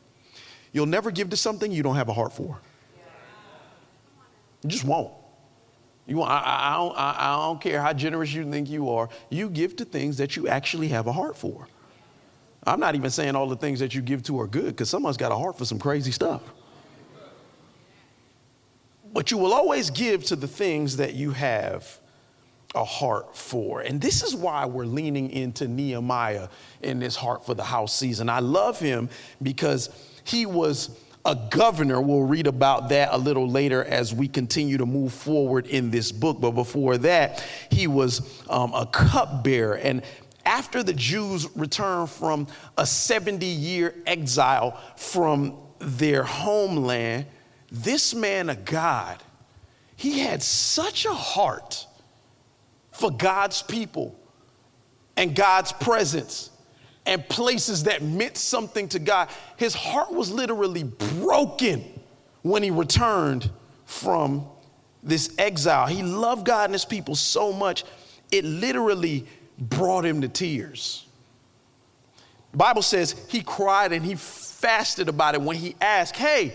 [0.73, 2.59] you'll never give to something you don't have a heart for.
[4.63, 5.13] You just won't.
[6.07, 9.09] You, I, I, don't, I don't care how generous you think you are.
[9.31, 11.69] You give to things that you actually have a heart for.
[12.67, 15.17] I'm not even saying all the things that you give to are good because someone's
[15.17, 16.43] got a heart for some crazy stuff.
[19.15, 22.01] But you will always give to the things that you have
[22.75, 23.81] a heart for.
[23.81, 26.49] And this is why we're leaning into Nehemiah
[26.83, 28.29] in this Heart for the House season.
[28.29, 29.09] I love him
[29.41, 29.91] because
[30.25, 32.01] he was a governor.
[32.01, 36.11] We'll read about that a little later as we continue to move forward in this
[36.11, 36.41] book.
[36.41, 39.77] But before that, he was um, a cupbearer.
[39.77, 40.03] And
[40.45, 47.27] after the Jews returned from a 70 year exile from their homeland,
[47.75, 49.21] this man of God,
[49.97, 51.87] he had such a heart
[52.93, 54.17] for God's people
[55.17, 56.51] and God's presence
[57.05, 59.29] and places that meant something to God.
[59.57, 61.85] His heart was literally broken
[62.43, 63.51] when he returned
[63.87, 64.47] from
[65.03, 65.87] this exile.
[65.87, 67.85] He loved God and his people so much,
[68.31, 69.27] it literally
[69.59, 71.07] brought him to tears.
[72.53, 76.55] The Bible says he cried and he fasted about it when he asked, Hey,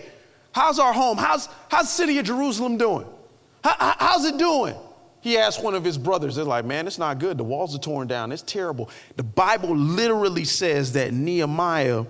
[0.52, 1.18] how's our home?
[1.18, 3.06] How's, how's the city of Jerusalem doing?
[3.62, 4.74] How, how's it doing?
[5.20, 7.36] He asked one of his brothers, they're like, man, it's not good.
[7.36, 8.32] The walls are torn down.
[8.32, 8.88] It's terrible.
[9.16, 12.06] The Bible literally says that Nehemiah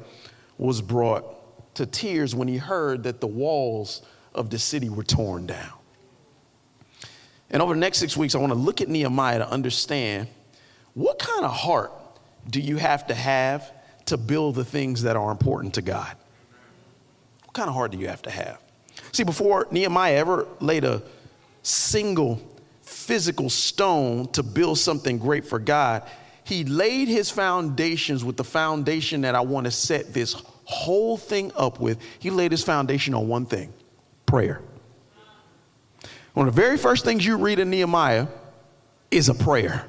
[0.58, 4.02] was brought to tears when he heard that the walls
[4.34, 5.72] of the city were torn down.
[7.50, 10.28] And over the next six weeks, I want to look at Nehemiah to understand
[10.94, 11.92] what kind of heart
[12.48, 13.72] do you have to have
[14.06, 16.16] to build the things that are important to God?
[17.50, 18.60] What kind of heart do you have to have?
[19.10, 21.02] See, before Nehemiah ever laid a
[21.64, 22.40] single
[22.82, 26.08] physical stone to build something great for God,
[26.44, 31.50] he laid his foundations with the foundation that I want to set this whole thing
[31.56, 31.98] up with.
[32.20, 33.72] He laid his foundation on one thing
[34.26, 34.62] prayer.
[36.34, 38.28] One of the very first things you read in Nehemiah
[39.10, 39.86] is a prayer.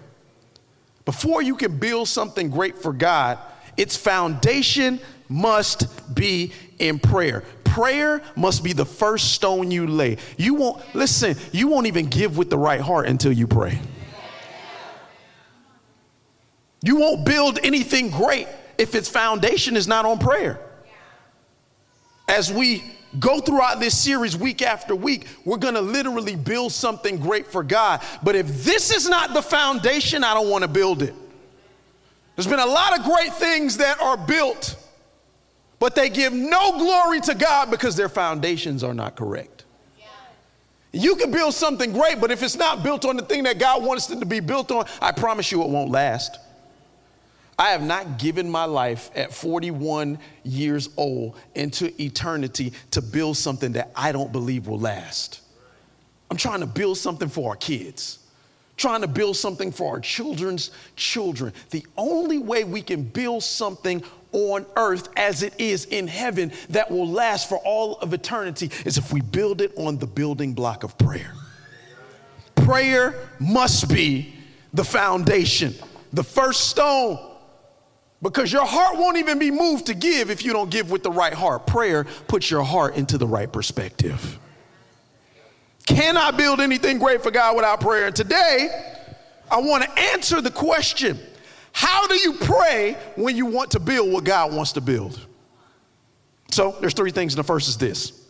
[1.05, 3.37] Before you can build something great for God,
[3.77, 7.43] its foundation must be in prayer.
[7.63, 10.17] Prayer must be the first stone you lay.
[10.37, 13.79] You won't, listen, you won't even give with the right heart until you pray.
[16.83, 20.59] You won't build anything great if its foundation is not on prayer.
[22.27, 22.83] As we
[23.19, 27.63] go throughout this series week after week, we're going to literally build something great for
[27.63, 28.01] God.
[28.23, 31.13] But if this is not the foundation, I don't want to build it.
[32.35, 34.75] There's been a lot of great things that are built,
[35.81, 39.65] but they give no glory to God because their foundations are not correct.
[40.91, 43.83] You can build something great, but if it's not built on the thing that God
[43.83, 46.37] wants it to be built on, I promise you it won't last.
[47.57, 53.71] I have not given my life at 41 years old into eternity to build something
[53.71, 55.41] that I don't believe will last.
[56.29, 58.19] I'm trying to build something for our kids,
[58.77, 61.53] trying to build something for our children's children.
[61.71, 66.89] The only way we can build something on earth as it is in heaven that
[66.89, 70.83] will last for all of eternity is if we build it on the building block
[70.83, 71.33] of prayer.
[72.55, 74.33] Prayer must be
[74.73, 75.73] the foundation,
[76.13, 77.19] the first stone
[78.21, 81.11] because your heart won't even be moved to give if you don't give with the
[81.11, 81.65] right heart.
[81.65, 84.37] Prayer puts your heart into the right perspective.
[85.87, 88.07] Can I build anything great for God without prayer.
[88.07, 88.69] And today,
[89.49, 91.19] I want to answer the question
[91.73, 95.19] how do you pray when you want to build what God wants to build?
[96.51, 97.33] So, there's three things.
[97.33, 98.27] And the first is this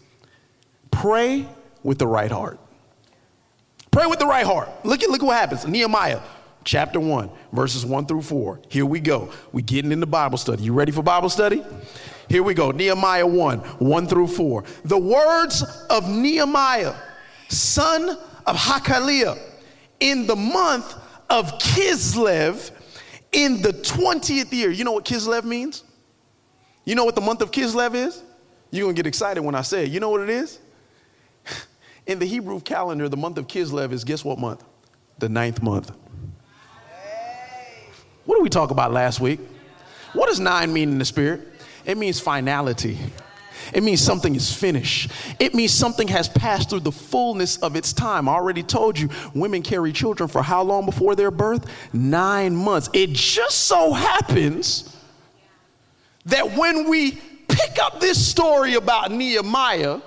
[0.91, 1.47] pray
[1.83, 2.59] with the right heart.
[3.89, 4.69] Pray with the right heart.
[4.85, 5.65] Look at look what happens.
[5.65, 6.21] Nehemiah
[6.63, 8.61] chapter 1, verses 1 through 4.
[8.69, 9.31] Here we go.
[9.51, 10.63] We getting into Bible study.
[10.63, 11.63] You ready for Bible study?
[12.29, 12.71] Here we go.
[12.71, 14.63] Nehemiah 1, 1 through 4.
[14.85, 16.95] The words of Nehemiah,
[17.49, 19.37] son of Hakaliah,
[19.99, 20.95] in the month
[21.29, 22.71] of Kislev,
[23.31, 24.71] in the 20th year.
[24.71, 25.83] You know what Kislev means?
[26.85, 28.23] You know what the month of Kislev is?
[28.71, 29.91] You're going to get excited when I say it.
[29.91, 30.59] You know what it is?
[32.07, 34.63] In the Hebrew calendar, the month of Kislev is guess what month?
[35.19, 35.91] The ninth month.
[38.25, 39.39] What did we talk about last week?
[40.13, 41.41] What does nine mean in the spirit?
[41.85, 42.97] It means finality.
[43.73, 45.11] It means something is finished.
[45.39, 48.27] It means something has passed through the fullness of its time.
[48.27, 51.65] I already told you, women carry children for how long before their birth?
[51.93, 52.89] Nine months.
[52.93, 54.95] It just so happens
[56.25, 57.11] that when we
[57.47, 60.01] pick up this story about Nehemiah,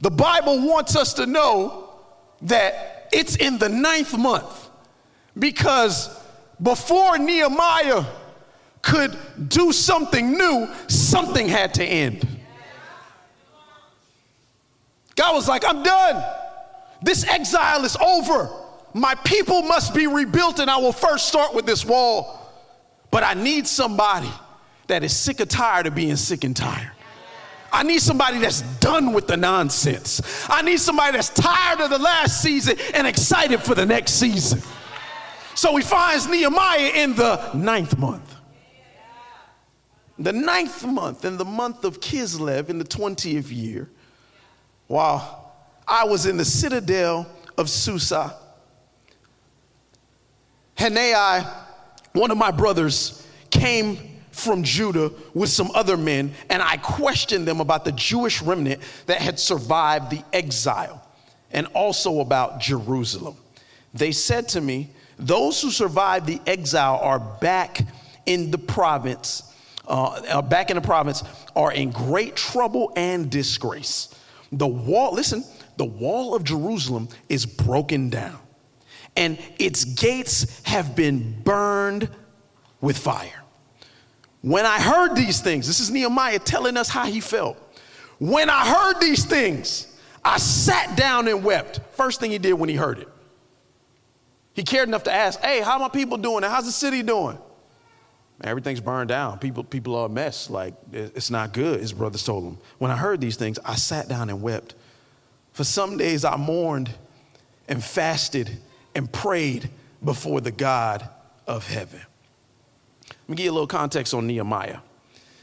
[0.00, 1.90] the Bible wants us to know
[2.42, 4.68] that it's in the ninth month
[5.38, 6.08] because
[6.62, 8.04] before Nehemiah
[8.82, 9.16] could
[9.48, 12.26] do something new, something had to end.
[15.16, 16.24] God was like, I'm done.
[17.02, 18.48] This exile is over.
[18.94, 22.38] My people must be rebuilt, and I will first start with this wall.
[23.10, 24.30] But I need somebody
[24.86, 26.90] that is sick and tired of being sick and tired.
[27.72, 30.20] I need somebody that's done with the nonsense.
[30.48, 34.60] I need somebody that's tired of the last season and excited for the next season.
[35.54, 38.29] So he finds Nehemiah in the ninth month.
[40.20, 43.88] The ninth month, in the month of Kislev, in the 20th year,
[44.86, 45.54] while
[45.88, 48.36] I was in the citadel of Susa,
[50.76, 51.46] Hanani,
[52.12, 57.60] one of my brothers, came from Judah with some other men, and I questioned them
[57.60, 61.02] about the Jewish remnant that had survived the exile
[61.50, 63.36] and also about Jerusalem.
[63.94, 67.80] They said to me, those who survived the exile are back
[68.26, 69.49] in the province,
[69.90, 71.22] uh, back in the province,
[71.54, 74.14] are in great trouble and disgrace.
[74.52, 75.44] The wall, listen,
[75.76, 78.38] the wall of Jerusalem is broken down,
[79.16, 82.08] and its gates have been burned
[82.80, 83.42] with fire.
[84.42, 87.58] When I heard these things, this is Nehemiah telling us how he felt.
[88.18, 89.86] When I heard these things,
[90.24, 91.80] I sat down and wept.
[91.92, 93.08] First thing he did when he heard it.
[94.54, 96.42] He cared enough to ask, Hey, how are my people doing?
[96.42, 97.38] How's the city doing?
[98.48, 99.38] Everything's burned down.
[99.38, 100.48] People, people are a mess.
[100.50, 102.58] Like, it's not good, his brothers told him.
[102.78, 104.74] When I heard these things, I sat down and wept.
[105.52, 106.90] For some days I mourned
[107.68, 108.50] and fasted
[108.94, 109.68] and prayed
[110.02, 111.08] before the God
[111.46, 112.00] of heaven.
[113.08, 114.78] Let me give you a little context on Nehemiah.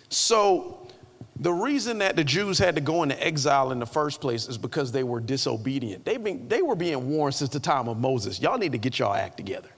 [0.10, 0.88] So,
[1.39, 4.57] the reason that the Jews had to go into exile in the first place is
[4.57, 6.03] because they were disobedient.
[6.03, 8.41] They've been, they were being warned since the time of Moses.
[8.41, 9.69] Y'all need to get y'all act together.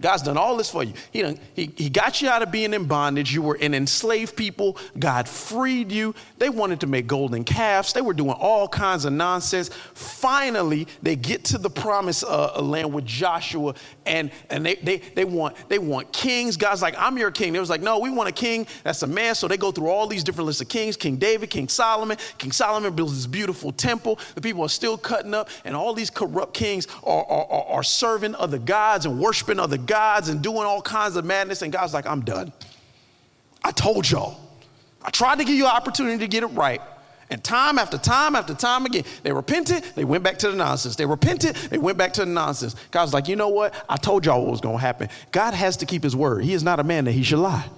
[0.00, 0.94] God's done all this for you.
[1.12, 3.34] He, done, he, he got you out of being in bondage.
[3.34, 4.78] You were an enslaved people.
[4.98, 6.14] God freed you.
[6.38, 7.92] They wanted to make golden calves.
[7.92, 9.68] They were doing all kinds of nonsense.
[9.92, 13.74] Finally, they get to the promised uh, land with Joshua,
[14.06, 16.56] and, and they, they, they, want, they want kings.
[16.56, 17.52] God's like, I'm your king.
[17.52, 19.34] They was like, no, we want a king that's a man.
[19.34, 22.16] So they go through all these different lists of kings King David, King Solomon.
[22.38, 24.18] King Solomon builds this beautiful temple.
[24.34, 27.82] The people are still cutting up, and all these corrupt kings are, are, are, are
[27.82, 31.62] serving other gods and worshiping other gods gods and doing all kinds of madness.
[31.62, 32.52] And God's like, I'm done.
[33.64, 34.40] I told y'all.
[35.02, 36.80] I tried to give you an opportunity to get it right.
[37.28, 40.94] And time after time after time again, they repented, they went back to the nonsense.
[40.94, 42.76] They repented, they went back to the nonsense.
[42.92, 43.74] God's like, you know what?
[43.88, 45.08] I told y'all what was going to happen.
[45.32, 46.44] God has to keep his word.
[46.44, 47.68] He is not a man that he should lie.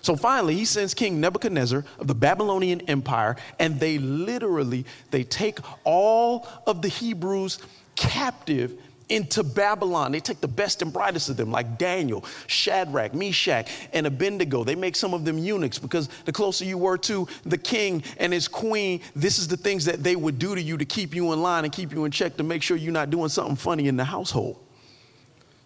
[0.00, 5.58] So finally, he sends King Nebuchadnezzar of the Babylonian Empire, and they literally they take
[5.84, 7.58] all of the Hebrews
[7.94, 8.78] captive
[9.12, 10.10] into Babylon.
[10.10, 14.64] They take the best and brightest of them, like Daniel, Shadrach, Meshach, and Abednego.
[14.64, 18.32] They make some of them eunuchs because the closer you were to the king and
[18.32, 21.32] his queen, this is the things that they would do to you to keep you
[21.32, 23.86] in line and keep you in check to make sure you're not doing something funny
[23.86, 24.58] in the household.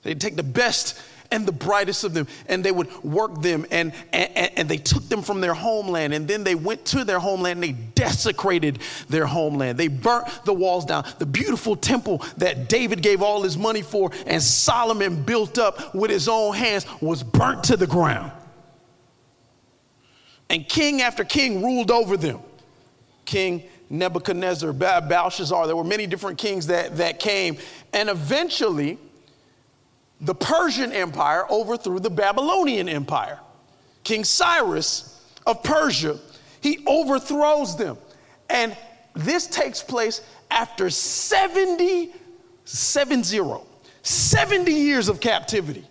[0.03, 3.93] They take the best and the brightest of them, and they would work them, and,
[4.13, 7.63] and, and they took them from their homeland, and then they went to their homeland,
[7.63, 9.79] and they desecrated their homeland.
[9.79, 11.05] They burnt the walls down.
[11.19, 16.11] The beautiful temple that David gave all his money for and Solomon built up with
[16.11, 18.33] his own hands was burnt to the ground.
[20.49, 22.41] And king after king ruled over them.
[23.25, 27.59] King Nebuchadnezzar, Belshazzar, there were many different kings that, that came.
[27.93, 28.99] And eventually,
[30.21, 33.39] the Persian Empire overthrew the Babylonian Empire.
[34.05, 36.19] King Cyrus of Persia,
[36.61, 37.99] he overthrows them.
[38.49, 38.77] And
[39.15, 42.13] this takes place after 70,
[42.65, 43.41] 70,
[44.03, 45.85] 70 years of captivity.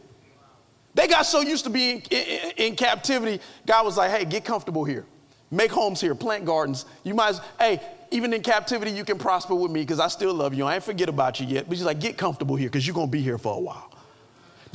[0.93, 4.45] They got so used to being in, in, in, captivity, God was like, hey, get
[4.45, 5.05] comfortable here.
[5.51, 6.85] Make homes here, plant gardens.
[7.03, 10.33] You might, as, hey, even in captivity, you can prosper with me because I still
[10.33, 10.65] love you.
[10.65, 11.67] I ain't forget about you yet.
[11.67, 13.91] But he's like, get comfortable here because you're going to be here for a while.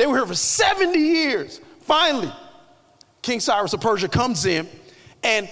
[0.00, 1.60] They were here for 70 years.
[1.82, 2.32] Finally,
[3.20, 4.66] King Cyrus of Persia comes in
[5.22, 5.46] and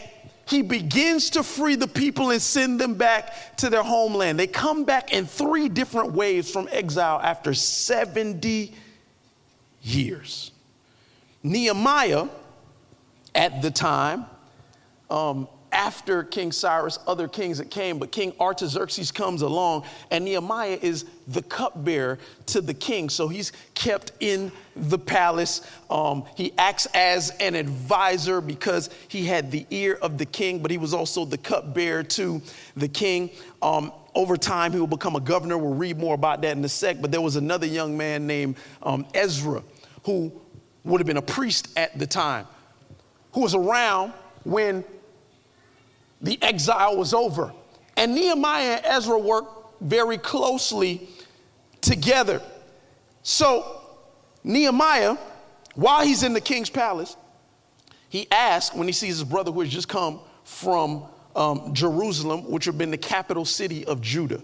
[0.46, 4.40] he begins to free the people and send them back to their homeland.
[4.40, 8.72] They come back in three different waves from exile after 70
[9.82, 10.50] years.
[11.42, 12.28] Nehemiah,
[13.34, 14.24] at the time,
[15.10, 20.78] um, after King Cyrus, other kings that came, but King Artaxerxes comes along, and Nehemiah
[20.80, 23.08] is the cupbearer to the king.
[23.08, 25.60] So he's kept in the palace.
[25.90, 30.70] Um, he acts as an advisor because he had the ear of the king, but
[30.70, 32.40] he was also the cupbearer to
[32.76, 33.30] the king.
[33.60, 35.58] Um, over time, he will become a governor.
[35.58, 37.00] We'll read more about that in a sec.
[37.00, 39.62] But there was another young man named um, Ezra
[40.04, 40.32] who
[40.84, 42.46] would have been a priest at the time,
[43.32, 44.12] who was around
[44.44, 44.82] when
[46.22, 47.52] the exile was over.
[47.96, 51.08] And Nehemiah and Ezra worked very closely
[51.80, 52.42] together.
[53.22, 53.82] So,
[54.44, 55.16] Nehemiah,
[55.74, 57.16] while he's in the king's palace,
[58.08, 61.04] he asks when he sees his brother who has just come from
[61.36, 64.42] um, Jerusalem, which had been the capital city of Judah.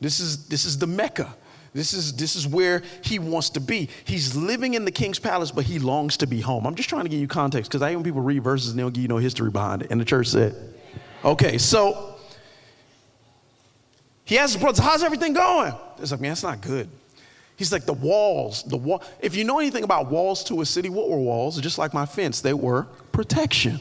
[0.00, 1.34] This is, this is the Mecca.
[1.72, 3.90] This is, this is where he wants to be.
[4.04, 6.66] He's living in the king's palace, but he longs to be home.
[6.66, 8.90] I'm just trying to give you context because I hear people read verses and they'll
[8.90, 9.90] give you no history behind it.
[9.90, 10.54] And the church said,
[11.24, 12.15] Okay, so
[14.26, 15.72] he asked his brothers, How's everything going?
[15.98, 16.90] It's like, Man, it's not good.
[17.56, 19.02] He's like, The walls, the wall.
[19.20, 21.58] If you know anything about walls to a city, what were walls?
[21.60, 23.80] Just like my fence, they were protection.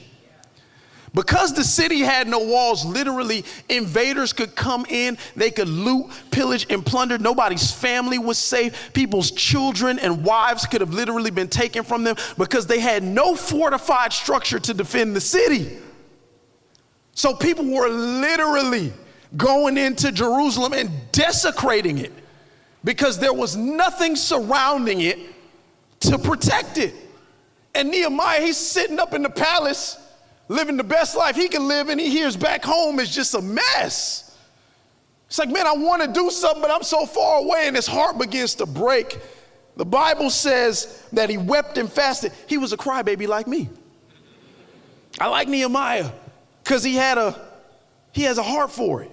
[1.15, 6.67] Because the city had no walls, literally, invaders could come in, they could loot, pillage,
[6.69, 7.17] and plunder.
[7.17, 8.91] Nobody's family was safe.
[8.93, 13.33] People's children and wives could have literally been taken from them because they had no
[13.33, 15.77] fortified structure to defend the city.
[17.13, 18.91] So people were literally
[19.37, 22.11] going into Jerusalem and desecrating it
[22.83, 25.19] because there was nothing surrounding it
[26.01, 26.93] to protect it.
[27.73, 29.97] And Nehemiah, he's sitting up in the palace,
[30.47, 33.41] living the best life he can live, and he hears back home is just a
[33.41, 34.37] mess.
[35.27, 37.87] It's like, man, I want to do something, but I'm so far away, and his
[37.87, 39.19] heart begins to break.
[39.75, 42.31] The Bible says that he wept and fasted.
[42.47, 43.67] He was a crybaby like me.
[45.19, 46.11] I like Nehemiah
[46.63, 47.39] because he had a
[48.11, 49.11] he has a heart for it.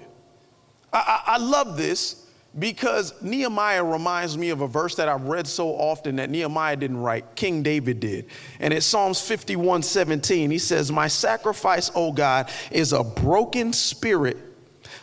[0.93, 2.26] I, I, love this
[2.59, 6.99] because Nehemiah reminds me of a verse that I've read so often that Nehemiah didn't
[6.99, 8.26] write, King David did.
[8.61, 10.51] And it's Psalms 51 17.
[10.51, 14.36] He says, My sacrifice, O God, is a broken spirit,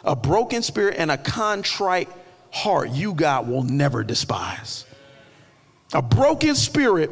[0.03, 2.09] a broken spirit and a contrite
[2.51, 4.85] heart you, God, will never despise.
[5.93, 7.09] A broken spirit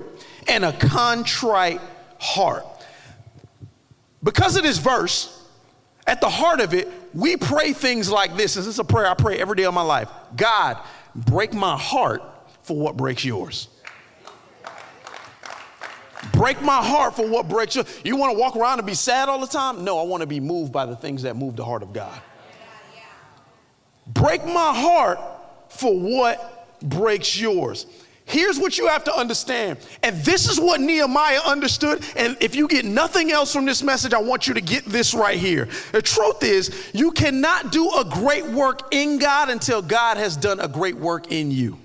[0.48, 1.82] and a contrite
[2.20, 2.66] heart.
[4.24, 5.37] Because of this verse,
[6.08, 8.56] at the heart of it, we pray things like this.
[8.56, 10.78] This is a prayer I pray every day of my life God,
[11.14, 12.24] break my heart
[12.64, 13.68] for what breaks yours.
[16.34, 17.84] Break my heart for what breaks you.
[18.04, 19.84] You want to walk around and be sad all the time?
[19.84, 22.20] No, I want to be moved by the things that move the heart of God.
[24.08, 25.20] Break my heart
[25.70, 27.86] for what breaks yours.
[28.28, 29.80] Here's what you have to understand.
[30.04, 32.04] And this is what Nehemiah understood.
[32.18, 35.14] And if you get nothing else from this message, I want you to get this
[35.14, 35.70] right here.
[35.94, 40.60] The truth is, you cannot do a great work in God until God has done
[40.60, 41.80] a great work in you.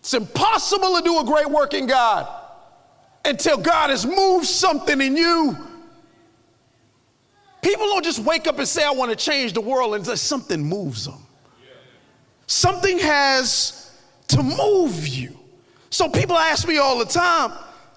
[0.00, 2.26] It's impossible to do a great work in God
[3.24, 5.56] until God has moved something in you.
[7.62, 10.60] People don't just wake up and say, I want to change the world, and something
[10.60, 11.21] moves them.
[12.52, 13.90] Something has
[14.28, 15.38] to move you.
[15.88, 17.50] So people ask me all the time,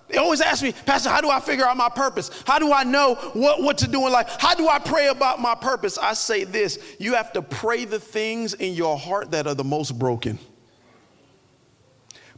[0.08, 2.32] they always ask me, Pastor, how do I figure out my purpose?
[2.48, 4.38] How do I know what, what to do in life?
[4.40, 5.98] How do I pray about my purpose?
[5.98, 9.66] I say this you have to pray the things in your heart that are the
[9.66, 10.40] most broken.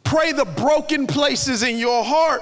[0.04, 2.42] Pray the broken places in your heart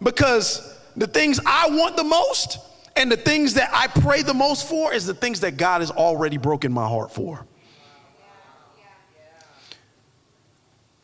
[0.00, 2.58] because the things I want the most
[2.94, 5.90] and the things that I pray the most for is the things that God has
[5.90, 7.44] already broken my heart for.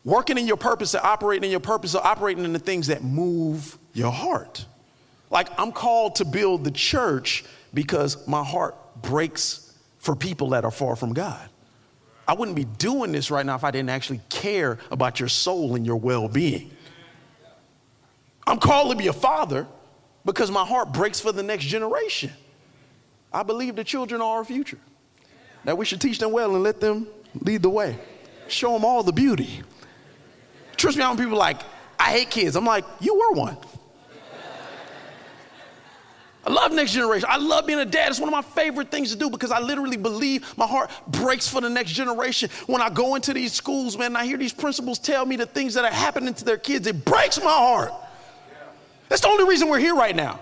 [0.04, 3.02] Working in your purpose or operating in your purpose or operating in the things that
[3.02, 4.66] move your heart.
[5.30, 10.70] Like I'm called to build the church because my heart breaks for people that are
[10.70, 11.48] far from God.
[12.28, 15.74] I wouldn't be doing this right now if I didn't actually care about your soul
[15.74, 16.70] and your well being.
[18.46, 19.66] I'm called to be a father
[20.24, 22.30] because my heart breaks for the next generation.
[23.32, 24.78] I believe the children are our future,
[25.64, 27.08] that we should teach them well and let them
[27.40, 27.98] lead the way,
[28.48, 29.62] show them all the beauty.
[30.76, 31.60] Trust me, I people like,
[31.98, 32.56] I hate kids.
[32.56, 33.56] I'm like, you were one.
[36.46, 37.26] I love next generation.
[37.30, 38.10] I love being a dad.
[38.10, 41.48] It's one of my favorite things to do because I literally believe my heart breaks
[41.48, 42.50] for the next generation.
[42.66, 45.72] When I go into these schools, man, I hear these principals tell me the things
[45.74, 46.86] that are happening to their kids.
[46.86, 47.92] It breaks my heart.
[49.08, 50.40] That's the only reason we're here right now.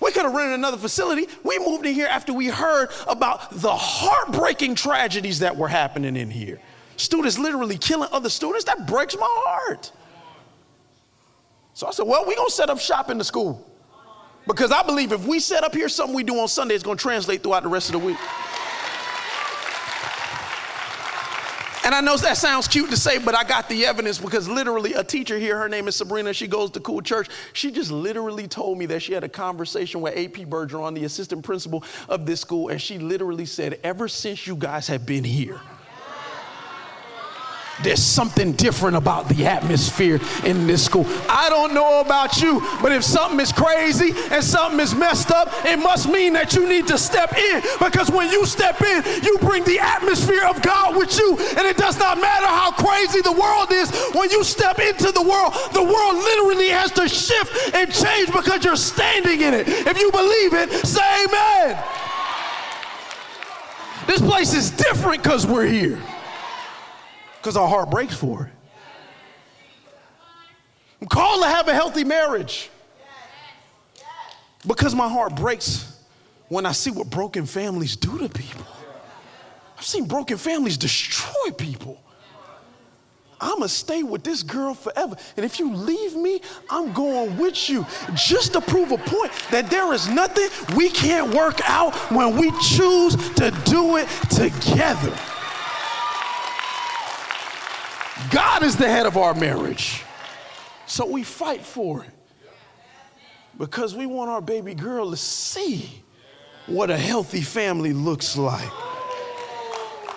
[0.00, 1.26] We could have rented another facility.
[1.42, 6.30] We moved in here after we heard about the heartbreaking tragedies that were happening in
[6.30, 6.60] here
[6.98, 9.92] students literally killing other students, that breaks my heart.
[11.74, 13.64] So I said, well, we're going to set up shop in the school.
[14.46, 16.96] Because I believe if we set up here something we do on Sunday, it's going
[16.96, 18.18] to translate throughout the rest of the week.
[21.84, 24.92] And I know that sounds cute to say, but I got the evidence because literally
[24.92, 27.28] a teacher here, her name is Sabrina, she goes to Cool Church.
[27.54, 31.44] She just literally told me that she had a conversation with AP Bergeron, the assistant
[31.44, 35.60] principal of this school, and she literally said, Ever since you guys have been here,
[37.82, 41.04] there's something different about the atmosphere in this school.
[41.28, 45.48] I don't know about you, but if something is crazy and something is messed up,
[45.64, 49.38] it must mean that you need to step in because when you step in, you
[49.38, 51.38] bring the atmosphere of God with you.
[51.56, 55.22] And it does not matter how crazy the world is, when you step into the
[55.22, 59.68] world, the world literally has to shift and change because you're standing in it.
[59.68, 61.82] If you believe it, say amen.
[64.06, 66.02] This place is different because we're here
[67.38, 68.52] because our heart breaks for it.
[71.00, 72.70] I'm called to have a healthy marriage
[74.66, 75.96] because my heart breaks
[76.48, 78.66] when I see what broken families do to people.
[79.76, 82.02] I've seen broken families destroy people.
[83.40, 85.16] I'm gonna stay with this girl forever.
[85.36, 89.70] And if you leave me, I'm going with you just to prove a point that
[89.70, 95.16] there is nothing we can't work out when we choose to do it together.
[98.30, 100.02] God is the head of our marriage.
[100.86, 102.10] So we fight for it
[103.58, 106.02] because we want our baby girl to see
[106.66, 108.70] what a healthy family looks like.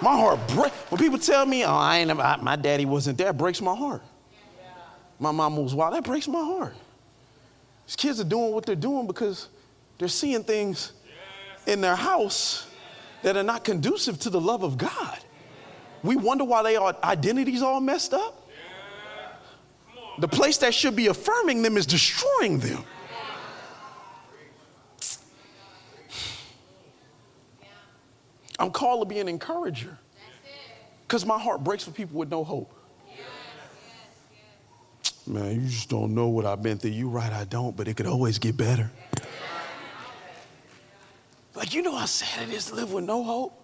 [0.01, 0.76] My heart breaks.
[0.89, 4.01] when people tell me, "Oh, I ain't I, my daddy wasn't there," breaks my heart.
[5.20, 5.93] My mom was wild.
[5.93, 6.74] That breaks my heart.
[7.86, 9.49] These kids are doing what they're doing because
[9.99, 10.93] they're seeing things
[11.68, 12.66] in their house
[13.22, 15.20] that are not conducive to the love of God.
[16.04, 18.49] We wonder why their identities all messed up.
[20.20, 22.84] The place that should be affirming them is destroying them.
[28.60, 29.97] I'm called to be an encourager
[31.08, 32.74] because my heart breaks for people with no hope.
[35.26, 36.91] Man, you just don't know what I've been through.
[36.91, 38.91] You're right, I don't, but it could always get better.
[41.56, 43.61] Like, you know how sad it is to live with no hope?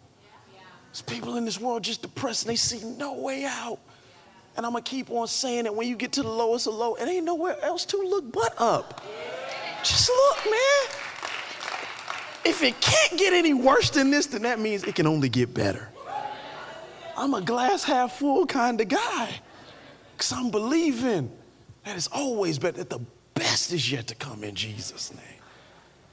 [0.97, 3.77] There's people in this world just depressed and they see no way out.
[4.55, 6.95] And I'm gonna keep on saying that when you get to the lowest of low,
[6.95, 9.03] it ain't nowhere else to look but up.
[9.83, 10.95] Just look, man.
[12.45, 15.53] If it can't get any worse than this, then that means it can only get
[15.53, 15.87] better.
[17.15, 19.29] I'm a glass half full kind of guy.
[20.13, 21.29] Because I'm believing
[21.83, 23.01] that it's always better, that the
[23.35, 25.41] best is yet to come in Jesus' name.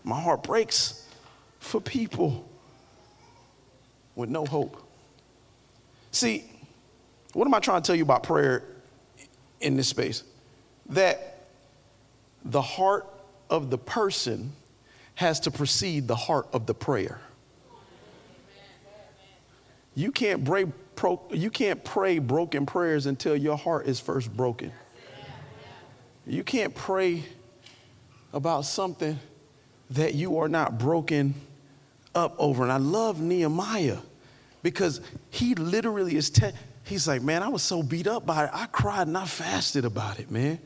[0.03, 1.09] My heart breaks
[1.59, 2.47] for people
[4.15, 4.83] with no hope.
[6.11, 6.45] See,
[7.33, 8.63] what am I trying to tell you about prayer
[9.61, 10.23] in this space?
[10.91, 11.47] That
[12.45, 13.07] the heart
[13.51, 14.53] of the person
[15.17, 17.21] has to precede the heart of the prayer.
[19.95, 20.67] You can't pray,
[21.31, 24.73] you can't pray broken prayers until your heart is first broken.
[26.27, 27.23] You can't pray
[28.33, 29.19] about something
[29.91, 31.35] that you are not broken
[32.15, 32.63] up over.
[32.63, 33.99] And I love Nehemiah
[34.63, 35.01] because
[35.31, 36.53] he literally is, te-
[36.85, 38.51] he's like, man, I was so beat up by it.
[38.53, 40.59] I cried and I fasted about it, man.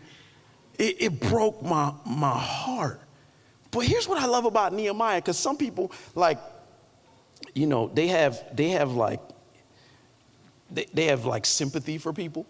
[0.78, 3.00] It, it broke my, my heart.
[3.70, 6.38] But here's what I love about Nehemiah, because some people, like,
[7.54, 9.20] you know, they have, they have like,
[10.70, 12.46] they, they have like sympathy for people.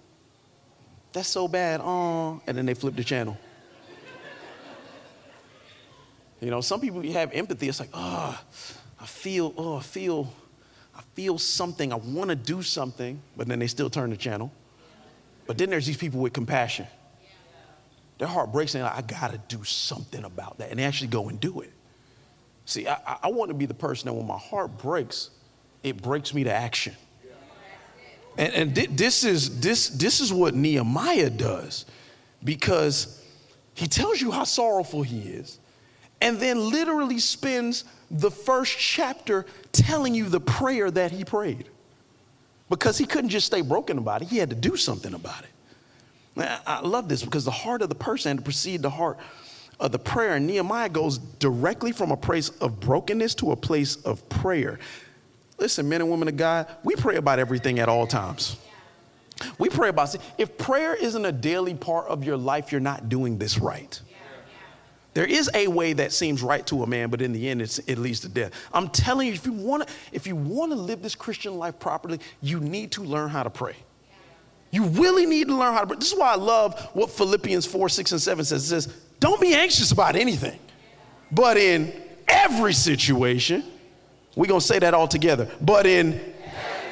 [1.13, 3.37] That's so bad, oh, and then they flip the channel.
[6.41, 7.69] You know, some people you have empathy.
[7.69, 8.39] It's like, oh,
[9.01, 10.33] I feel, oh, I feel,
[10.95, 11.93] I feel something.
[11.93, 14.53] I want to do something, but then they still turn the channel.
[15.47, 16.87] But then there's these people with compassion.
[18.19, 20.71] Their heart breaks and like, I got to do something about that.
[20.71, 21.73] And they actually go and do it.
[22.65, 25.31] See, I, I want to be the person that when my heart breaks,
[25.83, 26.95] it breaks me to action.
[28.37, 31.87] And, and this, is, this, this is what Nehemiah does
[32.45, 33.25] because
[33.75, 35.59] he tells you how sorrowful he is
[36.21, 41.69] and then literally spends the first chapter telling you the prayer that he prayed
[42.71, 45.49] because he couldn't just stay broken about it, he had to do something about it.
[46.67, 49.19] I love this because the heart of the person had to precede the heart
[49.81, 50.35] of the prayer.
[50.35, 54.79] And Nehemiah goes directly from a place of brokenness to a place of prayer.
[55.59, 58.57] Listen, men and women of God, we pray about everything at all times.
[59.59, 63.39] We pray about if prayer isn't a daily part of your life, you're not doing
[63.39, 64.01] this right.
[65.19, 67.99] There is a way that seems right to a man, but in the end, it
[67.99, 68.53] leads to death.
[68.73, 71.81] I'm telling you, if you want to, if you want to live this Christian life
[71.81, 73.75] properly, you need to learn how to pray.
[74.71, 75.97] You really need to learn how to pray.
[75.97, 78.63] This is why I love what Philippians 4, 6, and 7 says.
[78.63, 80.57] It says, Don't be anxious about anything,
[81.33, 81.93] but in
[82.29, 83.65] every situation,
[84.37, 86.33] we're going to say that all together, but in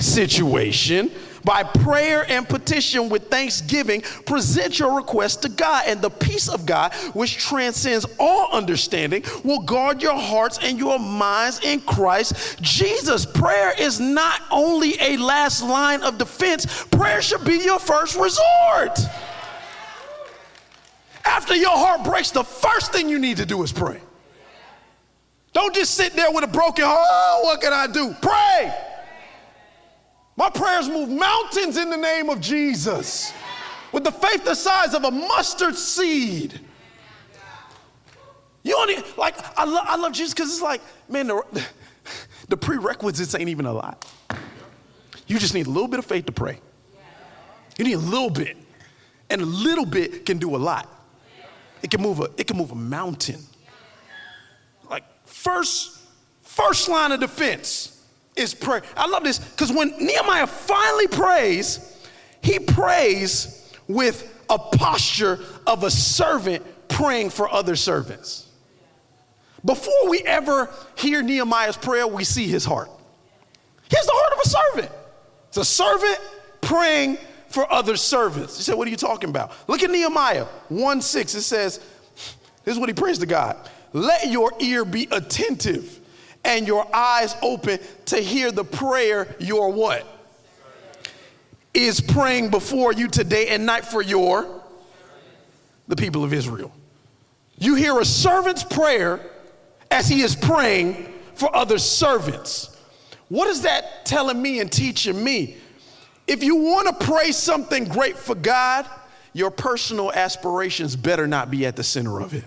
[0.00, 1.12] situation,
[1.46, 6.66] by prayer and petition with thanksgiving, present your request to God, and the peace of
[6.66, 13.24] God, which transcends all understanding, will guard your hearts and your minds in Christ Jesus.
[13.24, 18.98] Prayer is not only a last line of defense, prayer should be your first resort.
[21.24, 24.00] After your heart breaks, the first thing you need to do is pray.
[25.52, 27.06] Don't just sit there with a broken heart.
[27.08, 28.14] Oh, what can I do?
[28.20, 28.74] Pray.
[30.36, 33.32] My prayers move mountains in the name of Jesus
[33.90, 36.60] with the faith the size of a mustard seed.
[38.62, 41.66] You only, like, I, lo- I love Jesus because it's like, man, the,
[42.48, 44.04] the prerequisites ain't even a lot.
[45.26, 46.60] You just need a little bit of faith to pray.
[47.78, 48.56] You need a little bit.
[49.30, 50.88] And a little bit can do a lot.
[51.82, 53.42] It can move a, it can move a mountain.
[54.90, 56.00] Like first,
[56.42, 57.95] first line of defense
[58.36, 58.82] is prayer.
[58.96, 61.96] I love this because when Nehemiah finally prays,
[62.42, 68.46] he prays with a posture of a servant praying for other servants.
[69.64, 72.90] Before we ever hear Nehemiah's prayer, we see his heart.
[73.90, 74.92] Here's the heart of a servant.
[75.48, 76.18] It's a servant
[76.60, 77.18] praying
[77.48, 78.58] for other servants.
[78.58, 79.52] You said, What are you talking about?
[79.68, 81.34] Look at Nehemiah 1 6.
[81.34, 81.78] It says,
[82.64, 83.56] This is what he prays to God.
[83.92, 86.00] Let your ear be attentive
[86.46, 90.06] and your eyes open to hear the prayer your what?
[91.74, 94.62] Is praying before you today and night for your
[95.88, 96.72] the people of Israel.
[97.58, 99.20] You hear a servant's prayer
[99.90, 102.76] as he is praying for other servants.
[103.28, 105.56] What is that telling me and teaching me?
[106.26, 108.86] If you want to pray something great for God,
[109.32, 112.44] your personal aspirations better not be at the center of it.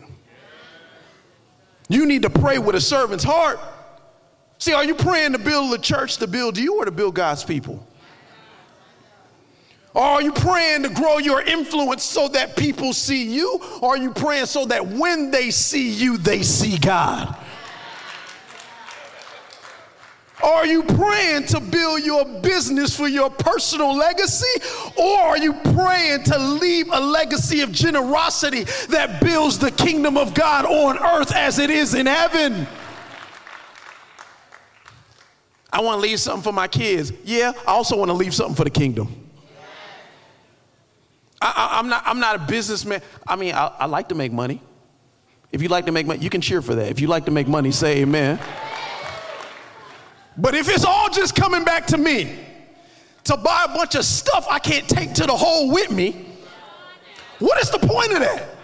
[1.88, 3.60] You need to pray with a servant's heart.
[4.60, 7.46] See, are you praying to build the church to build you or to build God's
[7.46, 7.86] people?
[9.94, 13.60] Or are you praying to grow your influence so that people see you?
[13.82, 17.36] Or are you praying so that when they see you, they see God?
[20.44, 24.46] Are you praying to build your business for your personal legacy?
[24.98, 30.34] Or are you praying to leave a legacy of generosity that builds the kingdom of
[30.34, 32.68] God on earth as it is in heaven?
[35.72, 37.14] I want to leave something for my kids.
[37.24, 39.30] Yeah, I also want to leave something for the kingdom.
[41.42, 43.02] I, am not, I'm not a businessman.
[43.26, 44.62] I mean, I, I like to make money.
[45.52, 46.90] If you like to make money, you can cheer for that.
[46.90, 48.40] If you like to make money, say amen.
[50.38, 52.36] But if it's all just coming back to me
[53.26, 56.26] to buy a bunch of stuff I can't take to the hole with me,
[57.40, 58.56] what is the point of that?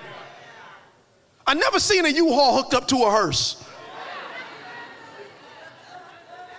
[1.48, 3.64] I never seen a U-Haul hooked up to a hearse.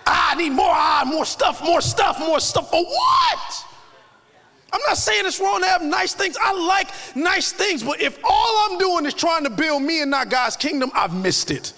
[0.09, 2.69] I need more, ah, more stuff, more stuff, more stuff.
[2.69, 3.65] For what?
[4.71, 6.37] I'm not saying it's wrong to have nice things.
[6.41, 10.11] I like nice things, but if all I'm doing is trying to build me and
[10.11, 11.73] not God's kingdom, I've missed it.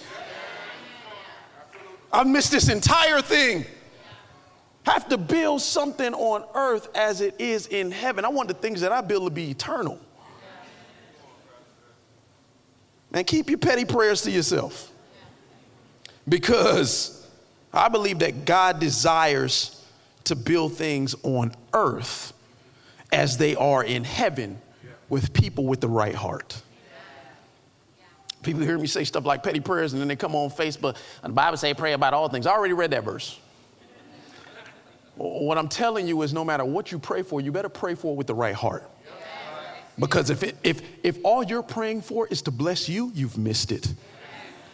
[2.12, 3.64] I've missed this entire thing.
[4.86, 8.24] Have to build something on earth as it is in heaven.
[8.24, 9.98] I want the things that I build to be eternal.
[13.12, 14.90] And keep your petty prayers to yourself.
[16.28, 17.19] Because
[17.72, 19.84] I believe that God desires
[20.24, 22.32] to build things on earth
[23.12, 24.60] as they are in heaven
[25.08, 26.60] with people with the right heart.
[28.42, 31.32] People hear me say stuff like petty prayers and then they come on Facebook and
[31.32, 32.46] the Bible say pray about all things.
[32.46, 33.38] I already read that verse.
[35.16, 38.12] What I'm telling you is no matter what you pray for, you better pray for
[38.12, 38.88] it with the right heart.
[39.98, 43.70] Because if, it, if, if all you're praying for is to bless you, you've missed
[43.70, 43.92] it.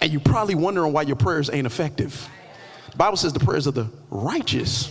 [0.01, 2.29] And you're probably wondering why your prayers ain't effective.
[2.97, 4.89] Bible says the prayers of the righteous.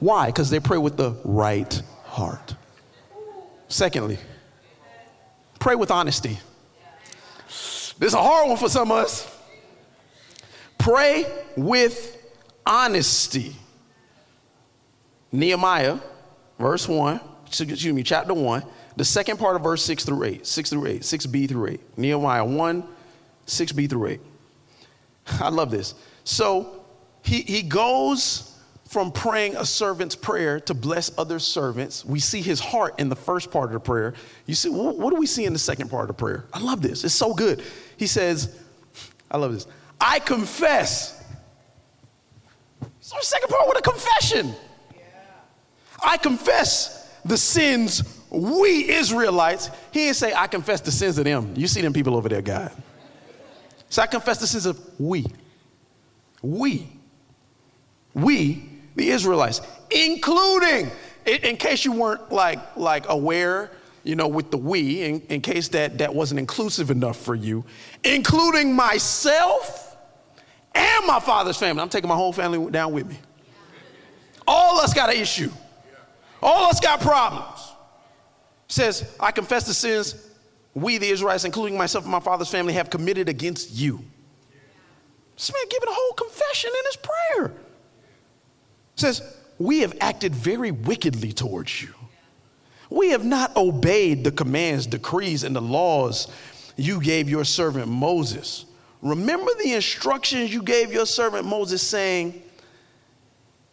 [0.00, 0.26] Why?
[0.26, 2.56] Because they pray with the right heart.
[3.68, 4.18] Secondly,
[5.60, 6.38] pray with honesty.
[7.98, 9.38] This is a hard one for some of us.
[10.78, 11.24] Pray
[11.56, 12.18] with
[12.66, 13.54] honesty.
[15.30, 15.98] Nehemiah,
[16.58, 18.64] verse 1, excuse me, chapter 1,
[18.96, 21.98] the second part of verse 6 through 8, 6 through 8, 6b through 8.
[21.98, 22.84] Nehemiah 1,
[23.46, 24.20] 6b through 8.
[25.40, 25.94] I love this.
[26.24, 26.81] So
[27.22, 28.48] he, he goes
[28.92, 32.04] from praying a servant's prayer to bless other servants.
[32.04, 34.12] We see his heart in the first part of the prayer.
[34.44, 36.44] You see, what do we see in the second part of the prayer?
[36.52, 37.02] I love this.
[37.02, 37.62] It's so good.
[37.96, 38.54] He says,
[39.30, 39.66] I love this.
[39.98, 41.24] I confess.
[43.00, 44.54] So the second part with a confession.
[46.04, 49.70] I confess the sins we Israelites.
[49.92, 51.54] He didn't say, I confess the sins of them.
[51.56, 52.72] You see them people over there, God.
[53.88, 55.24] So I confess the sins of we.
[56.42, 56.88] We.
[58.14, 59.60] We the Israelites,
[59.90, 60.90] including,
[61.26, 63.70] in case you weren't like, like aware,
[64.04, 67.64] you know, with the we, in, in case that, that wasn't inclusive enough for you,
[68.04, 69.96] including myself
[70.74, 71.82] and my father's family.
[71.82, 73.18] I'm taking my whole family down with me.
[74.46, 75.50] All us got an issue.
[76.42, 77.68] All us got problems.
[78.68, 80.30] Says, I confess the sins
[80.74, 84.02] we, the Israelites, including myself and my father's family, have committed against you.
[85.36, 87.52] This man giving a whole confession in his prayer
[88.96, 89.22] says,
[89.58, 91.94] We have acted very wickedly towards you.
[92.90, 96.28] We have not obeyed the commands, decrees, and the laws
[96.76, 98.66] you gave your servant Moses.
[99.00, 102.42] Remember the instructions you gave your servant Moses, saying,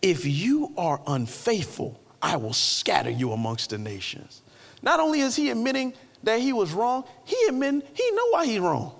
[0.01, 4.41] If you are unfaithful, I will scatter you amongst the nations.
[4.81, 5.93] Not only is he admitting
[6.23, 8.93] that he was wrong, he admitting he know why he's wrong.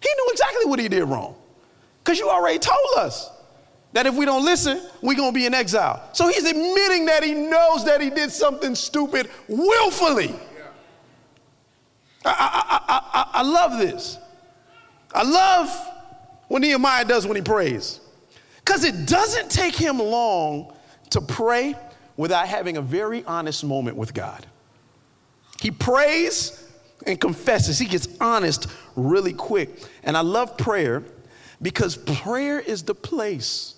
[0.00, 1.34] He knew exactly what he did wrong.
[2.02, 3.30] Because you already told us.
[3.92, 6.08] That if we don't listen, we're going to be in exile.
[6.12, 10.34] So he's admitting that he knows that he did something stupid willfully.
[12.24, 14.18] I, I, I, I, love this.
[15.14, 15.70] I love
[16.48, 18.00] what Nehemiah does when he prays.
[18.56, 20.74] Because it doesn't take him long
[21.10, 21.74] to pray
[22.18, 24.44] without having a very honest moment with God.
[25.62, 26.68] He prays
[27.06, 28.66] and confesses, he gets honest
[28.96, 29.70] really quick.
[30.02, 31.04] And I love prayer
[31.60, 33.74] Because prayer is the place,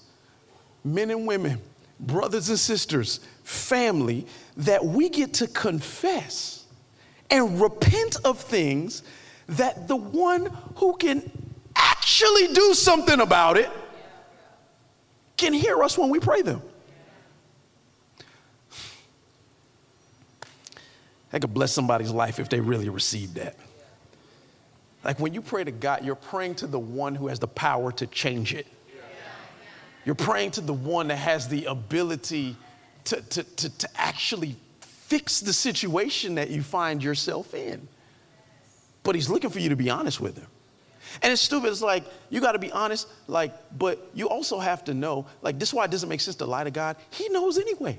[0.85, 1.61] men and women,
[1.99, 4.27] brothers and sisters, family,
[4.57, 6.65] that we get to confess
[7.31, 9.03] and repent of things
[9.49, 11.31] that the one who can
[11.77, 13.71] actually do something about it
[15.37, 16.63] can hear us when we pray them.
[21.31, 23.57] That could bless somebody's life if they really received that.
[25.05, 27.93] Like when you pray to God, you're praying to the one who has the power
[27.93, 28.67] to change it.
[30.05, 32.57] You're praying to the one that has the ability
[33.05, 37.87] to, to, to, to actually fix the situation that you find yourself in.
[39.03, 40.47] But he's looking for you to be honest with him.
[41.23, 41.69] And it's stupid.
[41.69, 45.59] It's like, you got to be honest, like, but you also have to know, like,
[45.59, 46.97] this is why it doesn't make sense to lie to God.
[47.11, 47.99] He knows anyway.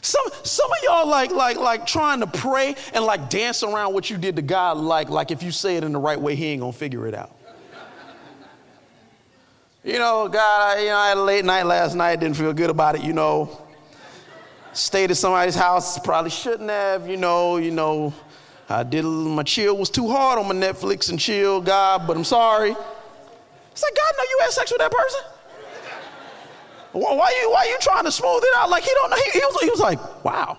[0.00, 4.10] Some, some of y'all like, like, like trying to pray and like dance around what
[4.10, 6.46] you did to God, like, like if you say it in the right way, he
[6.48, 7.34] ain't gonna figure it out.
[9.84, 12.54] You know, God, I, you know, I had a late night last night, didn't feel
[12.54, 13.60] good about it, you know.
[14.72, 18.14] Stayed at somebody's house, probably shouldn't have, you know, you know.
[18.66, 22.24] I did my chill was too hard on my Netflix and chill, God, but I'm
[22.24, 22.70] sorry.
[22.70, 25.20] It's like, God, no, you had sex with that person?
[26.92, 28.70] Why you, why you trying to smooth it out?
[28.70, 29.16] Like he don't know.
[29.16, 30.58] He, he, was, he was like, wow.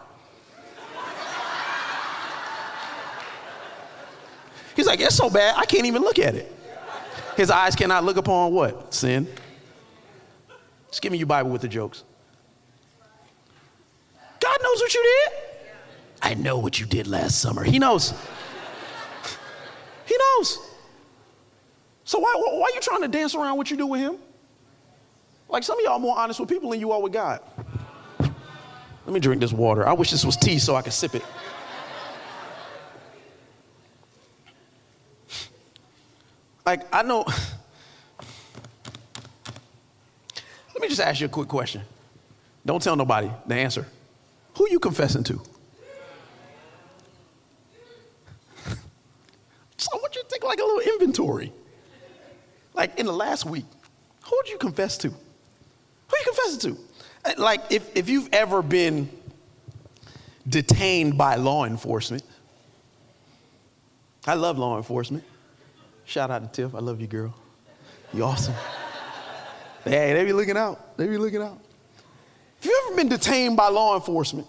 [4.76, 6.55] He's like, it's so bad, I can't even look at it.
[7.36, 8.94] His eyes cannot look upon what?
[8.94, 9.28] Sin.
[10.90, 12.04] Just give me your Bible with the jokes.
[14.40, 15.40] God knows what you did.
[16.22, 17.64] I know what you did last summer.
[17.64, 18.14] He knows.
[20.06, 20.60] he knows.
[22.06, 24.18] So why, why are you trying to dance around what you do with him?
[25.50, 27.42] Like some of y'all are more honest with people than you are with God.
[28.20, 29.88] Let me drink this water.
[29.88, 31.24] I wish this was tea so I could sip it.
[36.66, 37.26] Like, I know.
[40.74, 41.84] Let me just ask you a quick question.
[42.66, 43.86] Don't tell nobody the answer.
[44.58, 45.34] Who you confessing to?
[49.78, 51.54] so I want you to take like a little inventory.
[52.74, 53.66] Like in the last week,
[54.24, 55.10] who did you confess to?
[55.10, 55.16] Who
[56.12, 56.78] you confessing to?
[57.38, 59.10] Like, if, if you've ever been
[60.48, 62.24] detained by law enforcement,
[64.28, 65.24] I love law enforcement.
[66.06, 66.76] Shout out to Tiff.
[66.76, 67.34] I love you, girl.
[68.14, 68.54] You awesome.
[69.84, 70.98] hey, they be looking out.
[70.98, 71.60] They be looking out.
[72.60, 74.48] If you've ever been detained by law enforcement,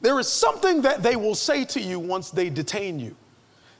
[0.00, 3.16] there is something that they will say to you once they detain you.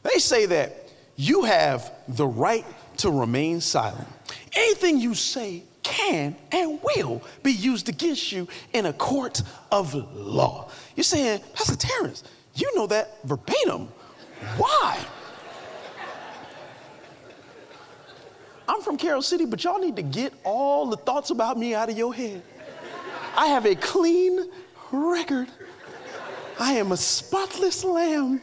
[0.03, 2.65] They say that you have the right
[2.99, 4.09] to remain silent.
[4.55, 10.71] Anything you say can and will be used against you in a court of law.
[10.97, 13.89] You're saying, Pastor Terrence, you know that verbatim.
[14.57, 14.99] Why?
[18.69, 21.91] I'm from Carol City, but y'all need to get all the thoughts about me out
[21.91, 22.43] of your head.
[23.37, 24.51] I have a clean
[24.93, 25.49] record.
[26.59, 28.41] I am a spotless lamb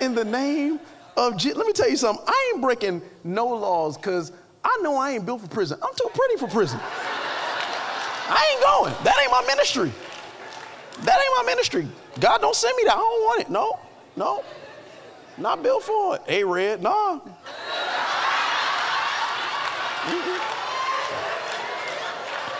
[0.00, 0.80] in the name
[1.16, 1.56] of Jesus.
[1.56, 2.24] Let me tell you something.
[2.26, 4.32] I ain't breaking no laws because
[4.64, 5.78] I know I ain't built for prison.
[5.82, 6.80] I'm too pretty for prison.
[8.26, 9.04] I ain't going.
[9.04, 9.92] That ain't my ministry.
[11.02, 11.86] That ain't my ministry.
[12.20, 12.94] God don't send me that.
[12.94, 13.50] I don't want it.
[13.50, 13.78] No,
[14.16, 14.44] no.
[15.36, 16.22] Not built for it.
[16.28, 17.20] A red, nah.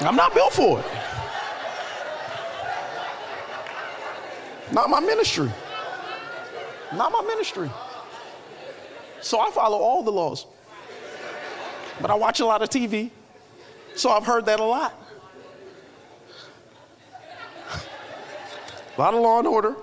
[0.01, 0.87] I'm not built for it.
[4.73, 5.51] Not my ministry.
[6.95, 7.71] Not my ministry.
[9.21, 10.47] So I follow all the laws
[12.01, 13.11] but I watch a lot of TV,
[13.95, 15.01] so I've heard that a lot.
[18.97, 19.75] a lot of law and order.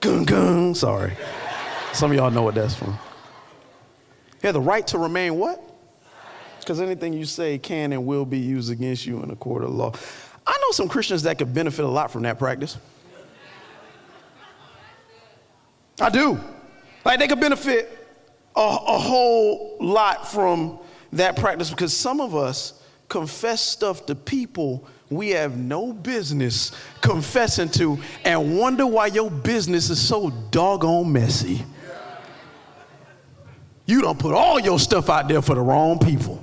[0.00, 1.16] Gung gung, sorry.
[1.92, 2.98] Some of y'all know what that's from.
[4.44, 5.58] You have the right to remain what?
[6.60, 9.70] Because anything you say can and will be used against you in a court of
[9.70, 9.94] law.
[10.46, 12.76] I know some Christians that could benefit a lot from that practice.
[15.98, 16.38] I do.
[17.06, 18.06] Like they could benefit
[18.54, 20.78] a, a whole lot from
[21.14, 27.70] that practice because some of us confess stuff to people we have no business confessing
[27.70, 31.64] to and wonder why your business is so doggone messy.
[33.86, 36.42] You don't put all your stuff out there for the wrong people.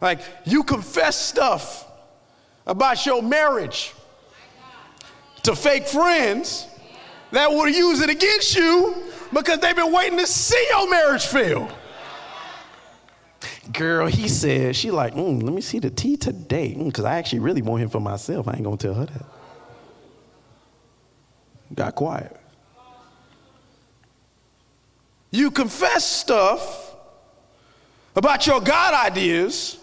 [0.00, 1.86] Like you confess stuff
[2.66, 3.92] about your marriage
[5.42, 6.66] to fake friends
[7.30, 8.94] that will use it against you
[9.32, 11.70] because they've been waiting to see your marriage fail.
[13.72, 17.16] Girl, he said, she like, mm, let me see the tea today, because mm, I
[17.16, 18.46] actually really want him for myself.
[18.46, 19.26] I ain't gonna tell her that.
[21.74, 22.36] Got quiet.
[25.34, 26.94] You confess stuff
[28.14, 29.80] about your God ideas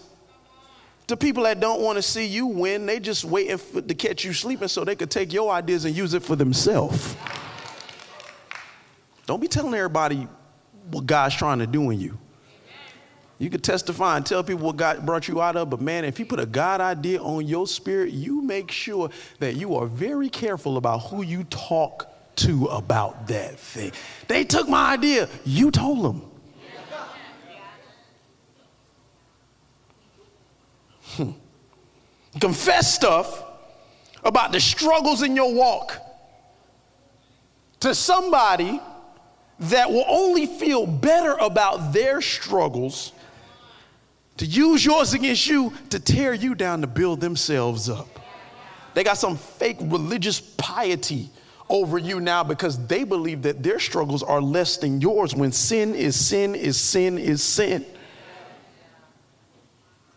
[1.08, 2.86] to people that don't want to see you win.
[2.86, 5.94] They just waiting for, to catch you sleeping so they could take your ideas and
[5.94, 7.14] use it for themselves.
[9.26, 10.26] Don't be telling everybody
[10.90, 12.16] what God's trying to do in you.
[13.38, 16.18] You could testify and tell people what God brought you out of, but man, if
[16.18, 20.30] you put a God idea on your spirit, you make sure that you are very
[20.30, 23.92] careful about who you talk to about that thing.
[24.28, 26.22] They took my idea, you told them.
[31.16, 31.30] Hmm.
[32.40, 33.44] Confess stuff
[34.24, 35.98] about the struggles in your walk
[37.80, 38.80] to somebody
[39.58, 43.12] that will only feel better about their struggles
[44.38, 48.08] to use yours against you to tear you down to build themselves up.
[48.94, 51.30] They got some fake religious piety
[51.72, 55.94] over you now because they believe that their struggles are less than yours when sin
[55.94, 57.84] is sin is sin is sin.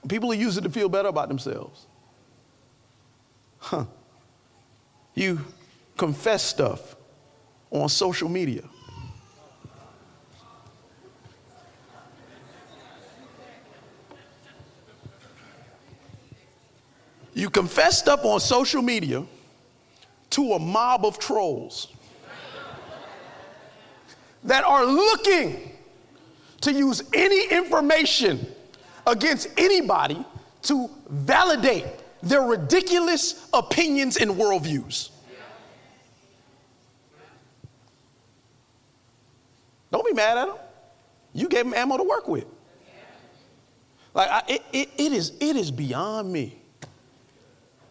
[0.09, 1.87] People use it to feel better about themselves.
[3.57, 3.85] Huh.
[5.13, 5.39] You
[5.95, 6.97] confess stuff
[7.71, 8.63] on social media.
[17.33, 19.25] You confess stuff on social media
[20.35, 21.87] to a mob of trolls
[24.43, 25.71] that are looking
[26.59, 28.45] to use any information
[29.07, 30.25] against anybody
[30.61, 31.85] to validate
[32.21, 35.09] their ridiculous opinions and worldviews.
[39.89, 40.57] Don't be mad at them.
[41.31, 42.45] You gave them ammo to work with.
[44.13, 46.59] Like I, it, it, it is, it is beyond me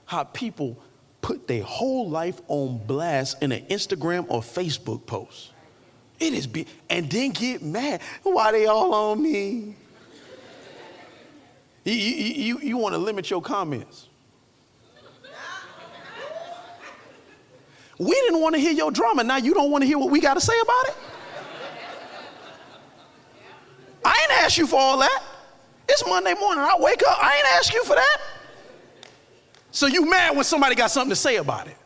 [0.05, 0.84] how people
[1.25, 5.53] put their whole life on blast in an Instagram or Facebook post.
[6.21, 8.03] It is be and then get mad.
[8.23, 9.75] Why they all on me?
[11.83, 14.09] You, you, you, you want to limit your comments.
[17.99, 19.25] We didn't want to hear your drama.
[19.25, 20.95] Now you don't want to hear what we got to say about it?
[24.05, 25.23] I ain't asked you for all that.
[25.89, 26.65] It's Monday morning.
[26.65, 27.17] I wake up.
[27.23, 28.19] I ain't asked you for that.
[29.75, 31.77] So you mad when somebody got something to say about it.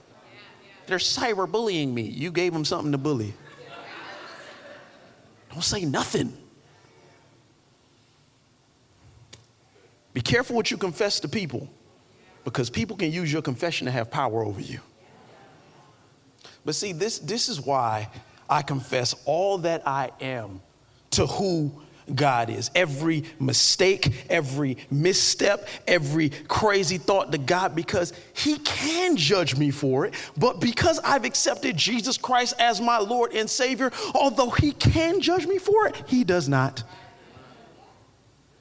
[0.86, 2.02] They're cyberbullying me.
[2.02, 3.32] You gave them something to bully.
[5.50, 6.36] Don't say nothing.
[10.12, 11.66] Be careful what you confess to people
[12.44, 14.80] because people can use your confession to have power over you.
[16.66, 18.10] But see, this, this is why
[18.50, 20.60] I confess all that I am
[21.12, 21.72] to who
[22.14, 22.70] God is.
[22.74, 30.06] Every mistake, every misstep, every crazy thought to God because He can judge me for
[30.06, 30.14] it.
[30.36, 35.46] But because I've accepted Jesus Christ as my Lord and Savior, although He can judge
[35.46, 36.82] me for it, He does not.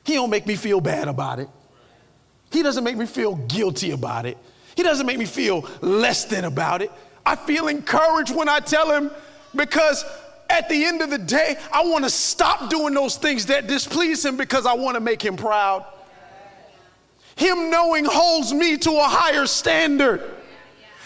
[0.03, 1.49] He don't make me feel bad about it.
[2.51, 4.37] He doesn't make me feel guilty about it.
[4.75, 6.91] He doesn't make me feel less than about it.
[7.25, 9.11] I feel encouraged when I tell him
[9.53, 10.05] because
[10.49, 14.25] at the end of the day, I want to stop doing those things that displease
[14.25, 15.85] him because I want to make him proud.
[17.35, 20.23] Him knowing holds me to a higher standard.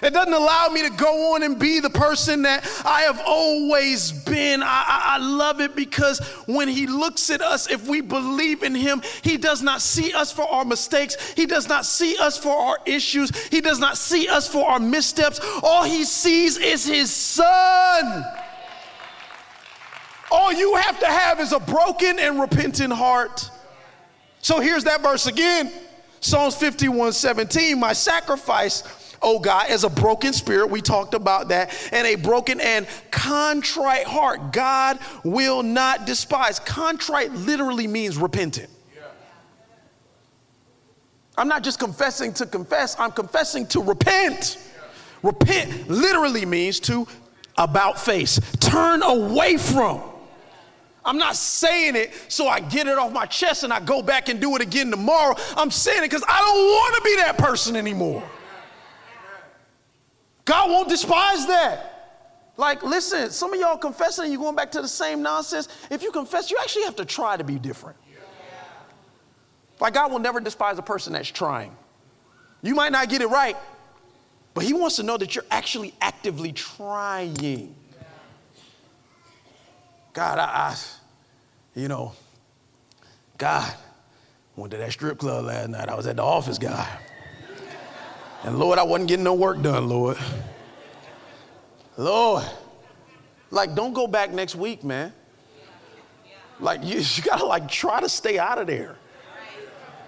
[0.01, 4.11] It doesn't allow me to go on and be the person that I have always
[4.11, 4.63] been.
[4.63, 8.73] I, I, I, love it because when He looks at us, if we believe in
[8.73, 11.33] Him, He does not see us for our mistakes.
[11.33, 13.29] He does not see us for our issues.
[13.49, 15.39] He does not see us for our missteps.
[15.61, 18.25] All He sees is His Son.
[20.31, 23.51] All you have to have is a broken and repentant heart.
[24.39, 25.71] So here's that verse again
[26.21, 27.79] Psalms 51 17.
[27.79, 30.69] My sacrifice, oh God, is a broken spirit.
[30.69, 31.75] We talked about that.
[31.91, 34.53] And a broken and contrite heart.
[34.53, 36.59] God will not despise.
[36.59, 38.69] Contrite literally means repentant.
[41.37, 44.57] I'm not just confessing to confess, I'm confessing to repent.
[45.23, 47.07] Repent literally means to
[47.57, 50.10] about face, turn away from.
[51.03, 54.29] I'm not saying it so I get it off my chest and I go back
[54.29, 55.35] and do it again tomorrow.
[55.57, 58.23] I'm saying it because I don't want to be that person anymore.
[60.45, 61.87] God won't despise that.
[62.57, 65.67] Like, listen, some of y'all confessing and you're going back to the same nonsense.
[65.89, 67.97] If you confess, you actually have to try to be different.
[69.79, 71.75] Like, God will never despise a person that's trying.
[72.61, 73.57] You might not get it right,
[74.53, 77.73] but He wants to know that you're actually actively trying.
[80.13, 80.77] God, I, I,
[81.75, 82.13] you know,
[83.37, 83.73] God,
[84.55, 85.89] went to that strip club last night.
[85.89, 86.87] I was at the office guy.
[88.43, 90.17] And Lord, I wasn't getting no work done, Lord.
[91.97, 92.43] Lord,
[93.51, 95.13] like, don't go back next week, man.
[96.61, 98.95] Like you, you gotta like try to stay out of there.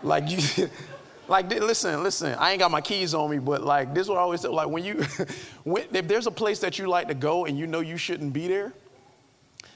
[0.04, 0.70] Like you,
[1.28, 2.36] like listen, listen.
[2.36, 4.50] I ain't got my keys on me, but like this is what I always say.
[4.50, 5.04] Like when you,
[5.64, 8.34] when, if there's a place that you like to go and you know you shouldn't
[8.34, 8.74] be there,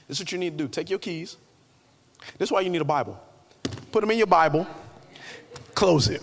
[0.08, 0.68] this is what you need to do.
[0.68, 1.36] Take your keys.
[2.38, 3.20] This is why you need a Bible.
[3.92, 4.66] Put them in your Bible.
[5.74, 6.22] Close it.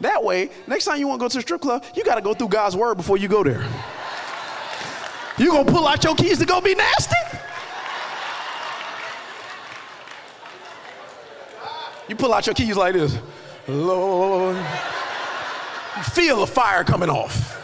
[0.00, 2.20] That way, next time you want to go to the strip club, you got to
[2.20, 3.64] go through God's word before you go there.
[5.38, 7.14] You gonna pull out your keys to go be nasty?
[12.08, 13.16] You pull out your keys like this.
[13.66, 14.56] Lord.
[15.96, 17.63] You feel the fire coming off.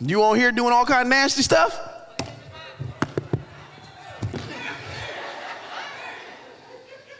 [0.00, 1.80] You on here doing all kind of nasty stuff?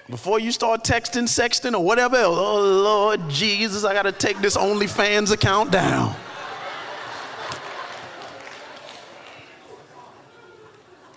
[0.08, 4.56] Before you start texting, sexting, or whatever else, oh Lord Jesus, I gotta take this
[4.56, 6.14] OnlyFans account down.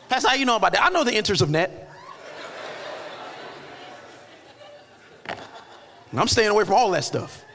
[0.07, 0.83] That's how you know about that.
[0.83, 1.87] I know the interests of net.
[6.11, 7.45] I'm staying away from all that stuff.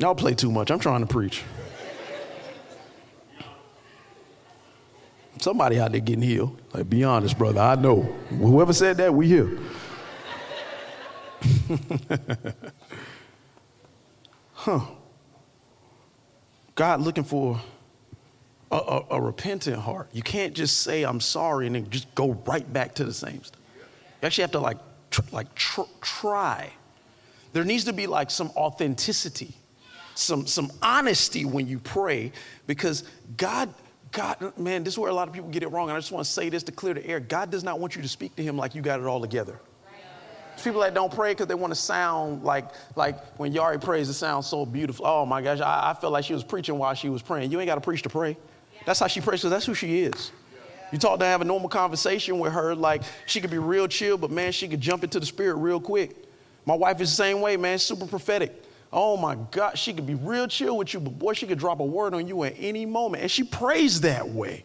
[0.00, 0.70] Y'all play too much.
[0.70, 1.42] I'm trying to preach.
[5.38, 6.58] Somebody out there getting healed.
[6.72, 7.60] Like, be honest, brother.
[7.60, 8.00] I know.
[8.30, 9.58] Whoever said that, we here.
[14.52, 14.80] huh.
[16.74, 17.60] God looking for
[18.70, 20.08] a, a, a, repentant heart.
[20.12, 23.44] You can't just say I'm sorry and then just go right back to the same
[23.44, 23.60] stuff.
[24.22, 24.78] You actually have to like
[25.10, 26.72] tr- like tr- try.
[27.52, 29.54] There needs to be like some authenticity,
[30.20, 32.32] some some honesty when you pray
[32.66, 33.04] because
[33.36, 33.72] God
[34.12, 36.12] God man, this is where a lot of people get it wrong and I just
[36.12, 37.20] want to say this to clear the air.
[37.20, 39.60] God does not want you to speak to him like you got it all together.
[40.62, 44.14] People that don't pray because they want to sound like, like when Yari prays, it
[44.14, 45.06] sounds so beautiful.
[45.06, 47.50] Oh my gosh, I, I felt like she was preaching while she was praying.
[47.50, 48.36] You ain't got to preach to pray.
[48.84, 50.32] That's how she prays because that's who she is.
[50.92, 54.18] You talk to have a normal conversation with her, like she could be real chill,
[54.18, 56.16] but man, she could jump into the spirit real quick.
[56.66, 58.59] My wife is the same way, man, super prophetic.
[58.92, 61.80] Oh my God, she could be real chill with you, but boy, she could drop
[61.80, 63.22] a word on you at any moment.
[63.22, 64.64] And she prays that way.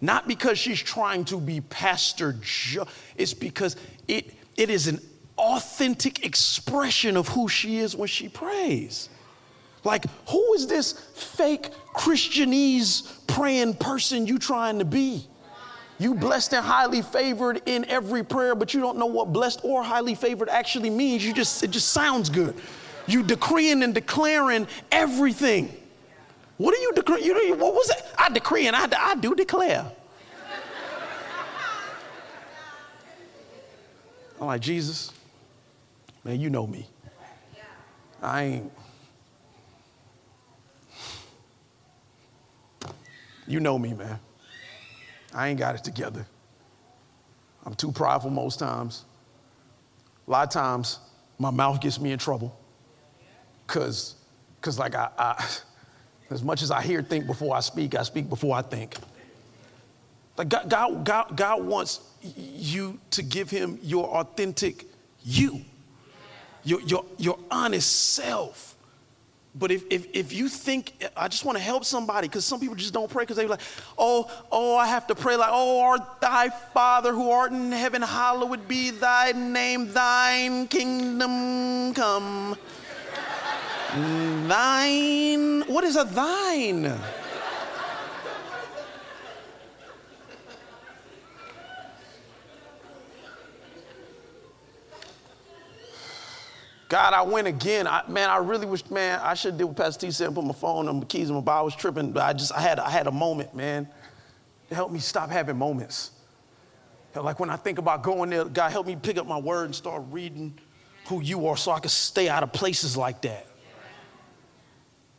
[0.00, 2.86] Not because she's trying to be Pastor Joe,
[3.16, 3.76] it's because
[4.08, 5.00] it, it is an
[5.38, 9.08] authentic expression of who she is when she prays.
[9.84, 15.26] Like, who is this fake Christianese praying person you trying to be?
[15.98, 19.82] You blessed and highly favored in every prayer, but you don't know what blessed or
[19.82, 21.24] highly favored actually means.
[21.24, 22.56] You just it just sounds good.
[23.06, 25.74] You decreeing and declaring everything.
[26.58, 27.24] What are you decreeing?
[27.24, 28.04] You, know what was it?
[28.18, 29.90] I decree and I, I do declare.
[34.40, 35.12] I'm like, Jesus,
[36.24, 36.86] Man, you know me.
[38.22, 38.72] I ain't.
[43.48, 44.20] You know me, man.
[45.34, 46.24] I ain't got it together.
[47.66, 49.04] I'm too prideful most times.
[50.28, 51.00] A lot of times,
[51.38, 52.56] my mouth gets me in trouble.
[53.72, 54.16] Cause,
[54.60, 55.46] cause like I, I
[56.30, 58.96] as much as I hear, think before I speak, I speak before I think.
[60.36, 64.86] Like God, God, God, God wants you to give Him your authentic
[65.24, 65.62] you
[66.64, 68.76] your, your, your honest self.
[69.54, 72.74] But if, if, if you think, I just want to help somebody because some people
[72.74, 73.60] just don't pray because they're like,
[73.98, 78.00] oh, oh, I have to pray like, oh, art thy Father who art in heaven,
[78.00, 82.56] hallowed be thy name, thine kingdom come.
[83.94, 86.98] Thine, what is a thine?
[96.92, 97.86] God, I went again.
[97.86, 100.44] I, man, I really wish, man, I should do what Pastor T said and put
[100.44, 101.56] my phone and my keys in my bag.
[101.56, 103.88] I was tripping, but I just, I had, I had a moment, man.
[104.70, 106.10] Help me stop having moments.
[107.14, 109.74] Like when I think about going there, God, help me pick up my word and
[109.74, 110.58] start reading
[111.06, 113.46] who you are so I can stay out of places like that.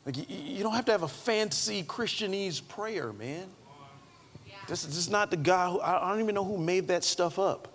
[0.06, 3.48] Like you, you don't have to have a fancy Christianese prayer, man.
[4.68, 7.38] This, this is not the guy who, I don't even know who made that stuff
[7.38, 7.68] up.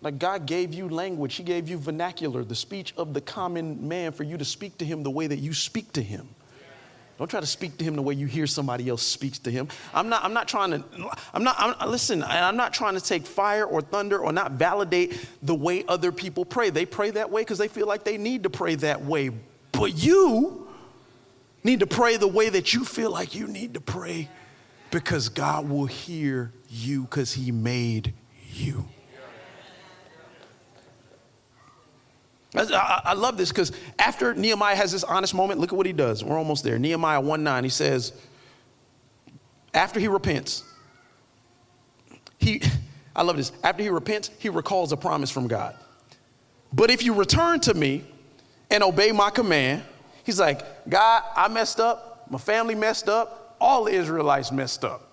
[0.00, 4.12] Like God gave you language, He gave you vernacular, the speech of the common man
[4.12, 6.28] for you to speak to Him the way that you speak to Him.
[7.18, 9.66] Don't try to speak to him the way you hear somebody else speaks to him.
[9.92, 10.84] I'm not, I'm not trying to,
[11.34, 15.26] I'm not, I'm, listen, I'm not trying to take fire or thunder or not validate
[15.42, 16.70] the way other people pray.
[16.70, 19.32] They pray that way because they feel like they need to pray that way.
[19.78, 20.66] But you
[21.62, 24.28] need to pray the way that you feel like you need to pray
[24.90, 28.12] because God will hear you because he made
[28.50, 28.88] you.
[32.56, 33.70] I, I love this because
[34.00, 36.24] after Nehemiah has this honest moment, look at what he does.
[36.24, 36.76] We're almost there.
[36.76, 38.14] Nehemiah 1 9, he says,
[39.74, 40.64] after he repents,
[42.38, 42.62] he,
[43.14, 45.76] I love this, after he repents, he recalls a promise from God.
[46.72, 48.04] But if you return to me
[48.70, 49.82] and obey my command,
[50.24, 55.10] he's like, God, I messed up, my family messed up, all the Israelites messed up.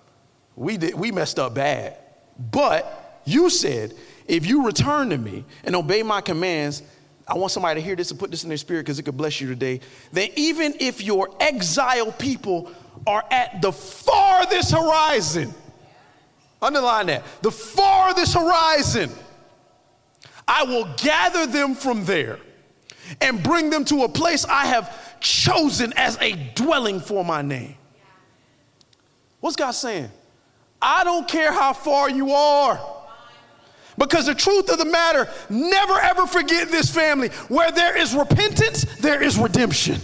[0.54, 1.96] We, did, we messed up bad.
[2.38, 3.94] But you said,
[4.26, 6.82] if you return to me and obey my commands,
[7.28, 9.16] I want somebody to hear this and put this in their spirit because it could
[9.16, 9.80] bless you today.
[10.12, 12.70] That even if your exiled people
[13.06, 15.52] are at the farthest horizon,
[16.62, 19.10] underline that, the farthest horizon,
[20.46, 22.38] I will gather them from there
[23.20, 27.76] and bring them to a place I have chosen as a dwelling for my name.
[29.40, 30.10] What's God saying?
[30.80, 32.80] I don't care how far you are.
[33.98, 37.28] Because the truth of the matter, never ever forget this family.
[37.48, 40.00] Where there is repentance, there is redemption.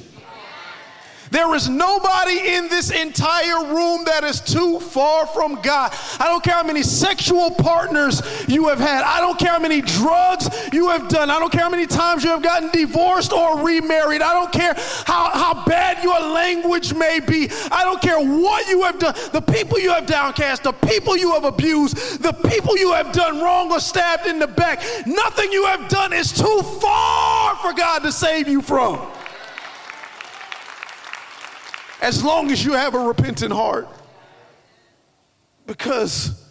[1.33, 5.91] There is nobody in this entire room that is too far from God.
[6.21, 9.03] I don't care how many sexual partners you have had.
[9.03, 11.31] I don't care how many drugs you have done.
[11.31, 14.21] I don't care how many times you have gotten divorced or remarried.
[14.21, 14.75] I don't care
[15.07, 17.49] how, how bad your language may be.
[17.71, 19.15] I don't care what you have done.
[19.33, 23.41] The people you have downcast, the people you have abused, the people you have done
[23.41, 24.83] wrong or stabbed in the back.
[25.07, 29.01] Nothing you have done is too far for God to save you from
[32.03, 33.89] as long as you have a repentant heart.
[35.67, 36.45] Because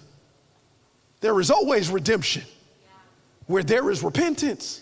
[1.19, 2.43] there is always redemption
[3.45, 4.81] where there is repentance.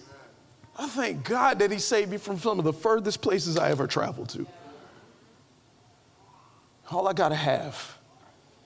[0.77, 3.87] I thank God that He saved me from some of the furthest places I ever
[3.87, 4.45] traveled to.
[6.91, 7.97] All I got to have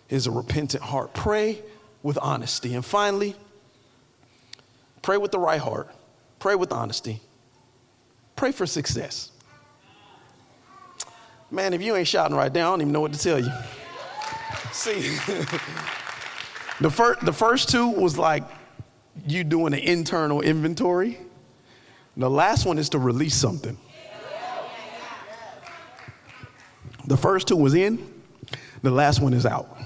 [0.09, 1.13] is a repentant heart.
[1.13, 1.61] Pray
[2.03, 2.75] with honesty.
[2.75, 3.35] And finally,
[5.01, 5.89] pray with the right heart.
[6.39, 7.21] Pray with honesty.
[8.35, 9.31] Pray for success.
[11.53, 13.51] Man, if you ain't shouting right now, I don't even know what to tell you.
[14.71, 15.01] See,
[16.81, 18.43] the, first, the first two was like
[19.27, 21.19] you doing an internal inventory.
[22.17, 23.77] The last one is to release something.
[27.05, 28.11] The first two was in,
[28.81, 29.77] the last one is out.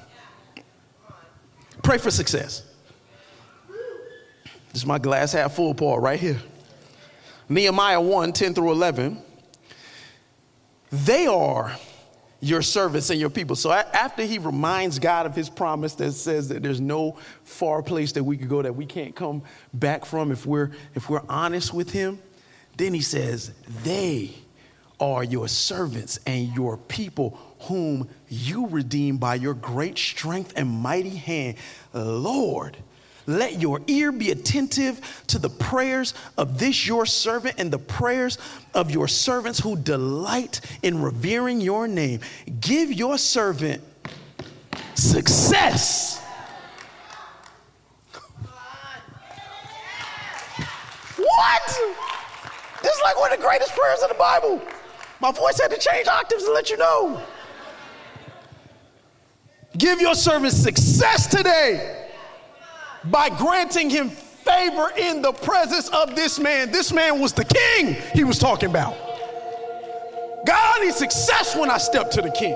[1.84, 2.64] Pray for success.
[3.68, 6.40] This is my glass half full, part right here.
[7.50, 9.22] Nehemiah 1 10 through 11
[10.92, 11.76] they are
[12.40, 13.56] your servants and your people.
[13.56, 18.12] So after he reminds God of his promise that says that there's no far place
[18.14, 19.42] that we could go that we can't come
[19.74, 22.20] back from if we're if we're honest with him,
[22.78, 23.52] then he says,
[23.84, 24.36] "They
[25.00, 31.16] are your servants and your people whom you redeem by your great strength and mighty
[31.16, 31.58] hand,
[31.94, 32.78] Lord."
[33.28, 38.38] Let your ear be attentive to the prayers of this your servant and the prayers
[38.74, 42.22] of your servants who delight in revering your name.
[42.62, 43.84] Give your servant
[44.96, 46.24] success.
[51.18, 51.78] What?
[52.82, 54.62] This is like one of the greatest prayers in the Bible.
[55.20, 57.22] My voice had to change octaves to let you know.
[59.78, 62.07] Give your servant success today
[63.12, 66.72] by granting him favor in the presence of this man.
[66.72, 68.96] This man was the king he was talking about.
[70.46, 72.54] God, I need success when I step to the king.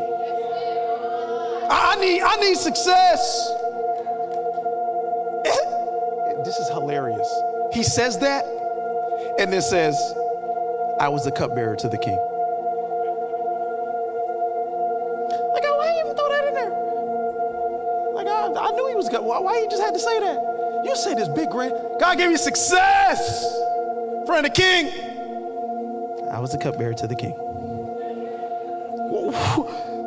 [1.70, 3.52] I need, I need success.
[6.44, 7.32] This is hilarious.
[7.72, 8.44] He says that
[9.40, 9.96] and then says,
[11.00, 12.18] I was the cupbearer to the king.
[19.32, 20.84] Why, why you just had to say that?
[20.84, 21.72] You say this big great.
[22.02, 23.58] God gave you success.
[24.26, 24.88] Friend of king.
[26.30, 27.32] I was the cupbearer to the king.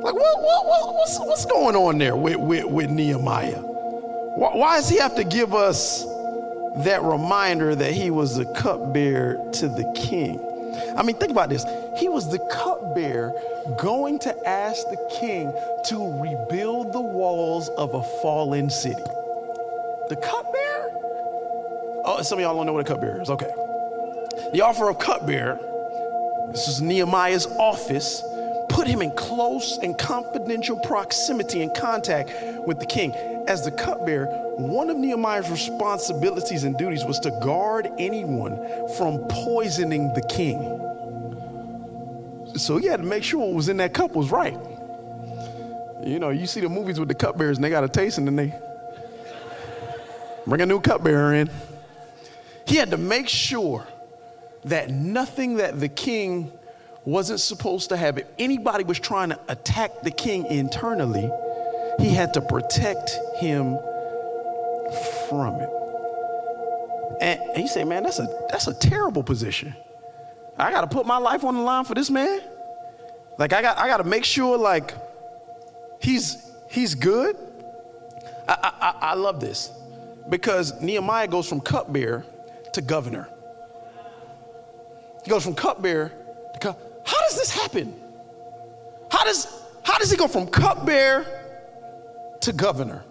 [0.05, 3.63] Like, what, what, what, what's, what's going on there with, with, with Nehemiah?
[3.63, 6.05] Why, why does he have to give us
[6.85, 10.39] that reminder that he was the cupbearer to the king?
[10.97, 11.65] I mean, think about this.
[11.97, 13.33] He was the cupbearer
[13.79, 15.53] going to ask the king
[15.87, 19.03] to rebuild the walls of a fallen city.
[20.09, 20.91] The cupbearer?
[22.07, 23.31] Oh, some of y'all don't know what a cupbearer is.
[23.31, 23.51] Okay.
[24.53, 25.59] The offer of cupbearer,
[26.53, 28.23] this is Nehemiah's office,
[28.69, 32.31] put him in close and confidential proximity and contact
[32.67, 33.13] with the king.
[33.47, 34.27] As the cupbearer,
[34.57, 38.57] one of Nehemiah's responsibilities and duties was to guard anyone
[38.97, 40.81] from poisoning the king.
[42.57, 44.59] So he had to make sure what was in that cup was right.
[46.05, 48.27] You know, you see the movies with the cupbearers and they got a taste and
[48.27, 48.55] then they
[50.47, 51.51] bring a new cupbearer in.
[52.67, 53.87] He had to make sure
[54.65, 56.53] that nothing that the king
[57.05, 61.31] wasn't supposed to have, if anybody was trying to attack the king internally,
[61.99, 63.79] he had to protect him
[65.29, 65.71] from it.
[67.21, 69.75] And he said, Man, that's a that's a terrible position.
[70.59, 72.41] I gotta put my life on the line for this man.
[73.39, 74.95] Like I got I gotta make sure like
[76.01, 77.37] he's he's good.
[78.47, 79.73] I, I, I love this
[80.29, 82.25] because Nehemiah goes from cupbearer
[82.75, 83.29] to governor.
[85.25, 86.13] He goes from cupbearer
[86.53, 86.79] to cup.
[87.07, 87.99] How does this happen?
[89.11, 91.27] How does how does he go from cupbearer
[92.41, 93.05] to governor?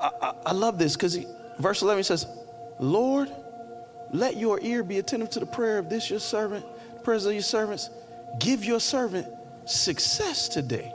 [0.00, 1.18] I, I, love this because
[1.58, 2.26] verse 11 says,
[2.78, 3.30] Lord,
[4.12, 6.64] let your ear be attentive to the prayer of this your servant,
[6.94, 7.90] the prayers of your servants.
[8.38, 9.26] Give your servant
[9.64, 10.92] success today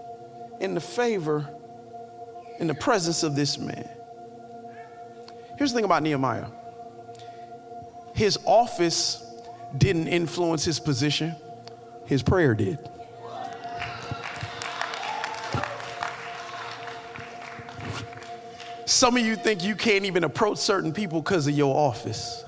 [0.59, 1.49] in the favor,
[2.59, 3.89] in the presence of this man.
[5.57, 6.47] Here's the thing about Nehemiah
[8.13, 9.23] his office
[9.77, 11.35] didn't influence his position,
[12.05, 12.77] his prayer did.
[18.93, 22.45] Some of you think you can't even approach certain people because of your office.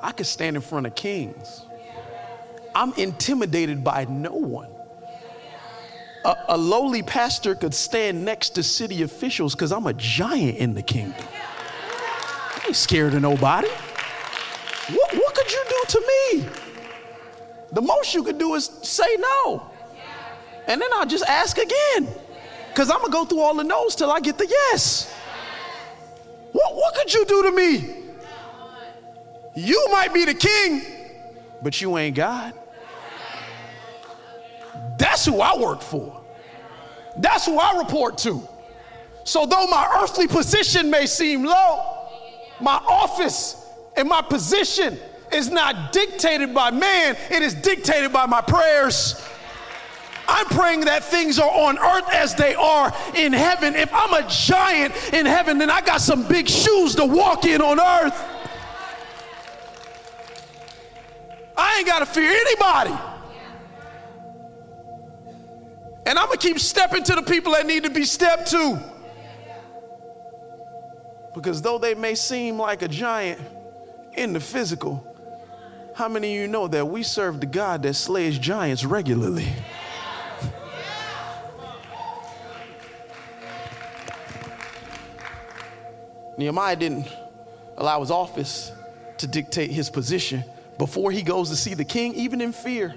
[0.00, 1.66] I could stand in front of kings.
[2.72, 4.70] I'm intimidated by no one.
[6.24, 10.74] A, a lowly pastor could stand next to city officials because I'm a giant in
[10.74, 11.26] the kingdom.
[11.34, 13.68] I ain't scared of nobody.
[13.68, 16.48] What, what could you do to me?
[17.72, 19.68] The most you could do is say no.
[20.68, 22.08] And then I'll just ask again.
[22.78, 25.12] Because I'm going to go through all the no's till I get the yes.
[26.52, 28.04] What, what could you do to me?
[29.56, 30.82] You might be the king,
[31.60, 32.54] but you ain't God.
[34.96, 36.22] That's who I work for.
[37.16, 38.46] That's who I report to.
[39.24, 42.08] So, though my earthly position may seem low,
[42.60, 43.56] my office
[43.96, 45.00] and my position
[45.32, 49.20] is not dictated by man, it is dictated by my prayers.
[50.30, 53.74] I'm praying that things are on earth as they are in heaven.
[53.74, 57.62] If I'm a giant in heaven, then I got some big shoes to walk in
[57.62, 58.24] on earth.
[61.56, 62.94] I ain't got to fear anybody.
[66.04, 68.78] And I'm going to keep stepping to the people that need to be stepped to.
[71.34, 73.40] Because though they may seem like a giant
[74.12, 75.04] in the physical,
[75.94, 79.48] how many of you know that we serve the God that slays giants regularly?
[86.38, 87.08] Nehemiah didn't
[87.76, 88.72] allow his office
[89.18, 90.44] to dictate his position
[90.78, 92.94] before he goes to see the king, even in fear.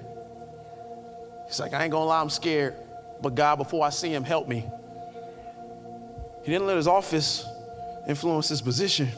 [1.48, 2.76] He's like, I ain't gonna lie, I'm scared,
[3.20, 4.70] but God, before I see him, help me.
[6.44, 7.46] He didn't let his office
[8.08, 9.10] influence his position,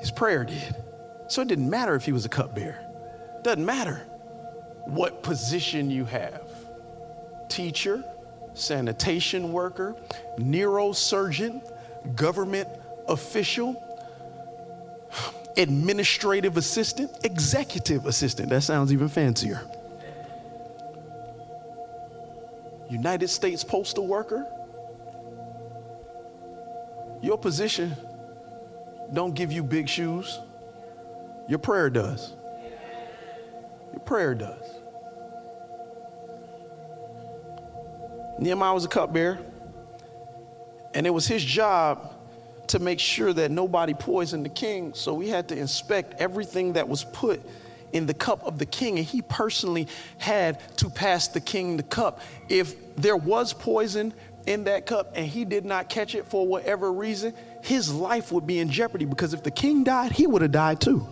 [0.00, 0.76] his prayer did.
[1.28, 2.78] So it didn't matter if he was a cupbearer,
[3.42, 4.02] doesn't matter
[4.84, 6.42] what position you have
[7.48, 8.04] teacher,
[8.52, 9.96] sanitation worker,
[10.36, 11.62] neurosurgeon,
[12.14, 12.68] government
[13.08, 13.82] official,
[15.56, 18.50] administrative assistant, executive assistant.
[18.50, 19.62] That sounds even fancier.
[22.90, 24.46] United States postal worker.
[27.20, 27.96] Your position
[29.12, 30.38] don't give you big shoes.
[31.48, 32.34] Your prayer does.
[33.92, 34.62] Your prayer does.
[38.38, 39.38] Nehemiah was a cupbearer,
[40.94, 42.14] and it was his job
[42.68, 44.92] to make sure that nobody poisoned the king.
[44.94, 47.40] So we had to inspect everything that was put
[47.92, 49.88] in the cup of the king, and he personally
[50.18, 52.20] had to pass the king the cup.
[52.48, 54.12] If there was poison
[54.46, 58.46] in that cup and he did not catch it for whatever reason, his life would
[58.46, 61.06] be in jeopardy because if the king died, he would have died too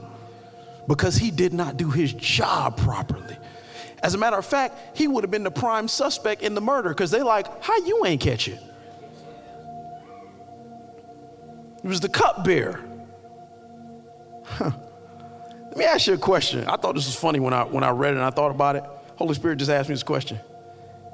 [0.87, 3.37] because he did not do his job properly.
[4.03, 6.91] As a matter of fact, he would have been the prime suspect in the murder
[6.91, 8.61] because they like, how you ain't catch it?
[11.87, 12.81] He was the cupbearer.
[14.45, 14.73] Huh.
[15.69, 16.67] Let me ask you a question.
[16.67, 18.75] I thought this was funny when I when I read it and I thought about
[18.75, 18.83] it.
[19.15, 20.37] Holy Spirit just asked me this question.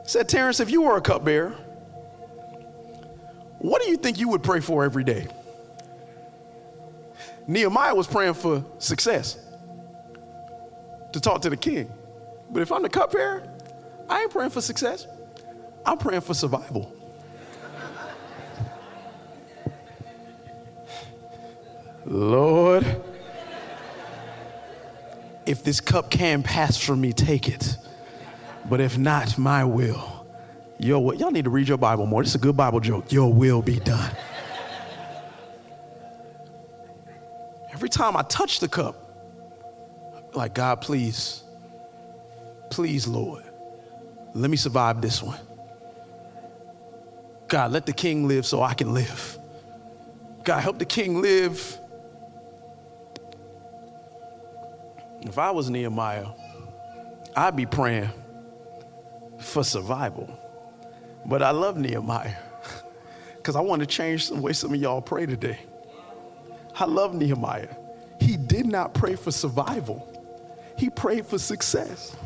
[0.03, 1.51] He said, Terrence, if you were a cupbearer,
[3.59, 5.27] what do you think you would pray for every day?
[7.47, 9.37] Nehemiah was praying for success
[11.13, 11.93] to talk to the king.
[12.51, 13.47] But if I'm the cupbearer,
[14.09, 15.07] I ain't praying for success.
[15.85, 16.97] I'm praying for survival.
[22.05, 23.03] Lord,
[25.47, 27.77] if this cup can pass from me, take it.
[28.69, 30.27] But if not, my will.
[30.79, 31.15] Your will.
[31.15, 32.23] Y'all need to read your Bible more.
[32.23, 33.13] This is a good Bible joke.
[33.13, 34.11] Your will be done.
[37.73, 38.97] Every time I touch the cup,
[40.35, 41.43] like, God, please,
[42.71, 43.45] please, Lord,
[44.35, 45.39] let me survive this one.
[47.49, 49.39] God, let the king live so I can live.
[50.45, 51.79] God, help the king live.
[55.23, 56.27] If I was Nehemiah,
[57.37, 58.11] I'd be praying
[59.39, 60.29] for survival.
[61.25, 62.35] But I love Nehemiah
[63.37, 65.59] because I want to change the way some of y'all pray today.
[66.75, 67.69] I love Nehemiah.
[68.21, 70.09] He did not pray for survival,
[70.77, 72.17] he prayed for success.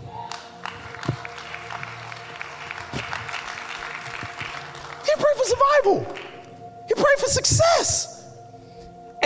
[5.05, 6.17] He prayed for survival,
[6.89, 8.16] he prayed for success.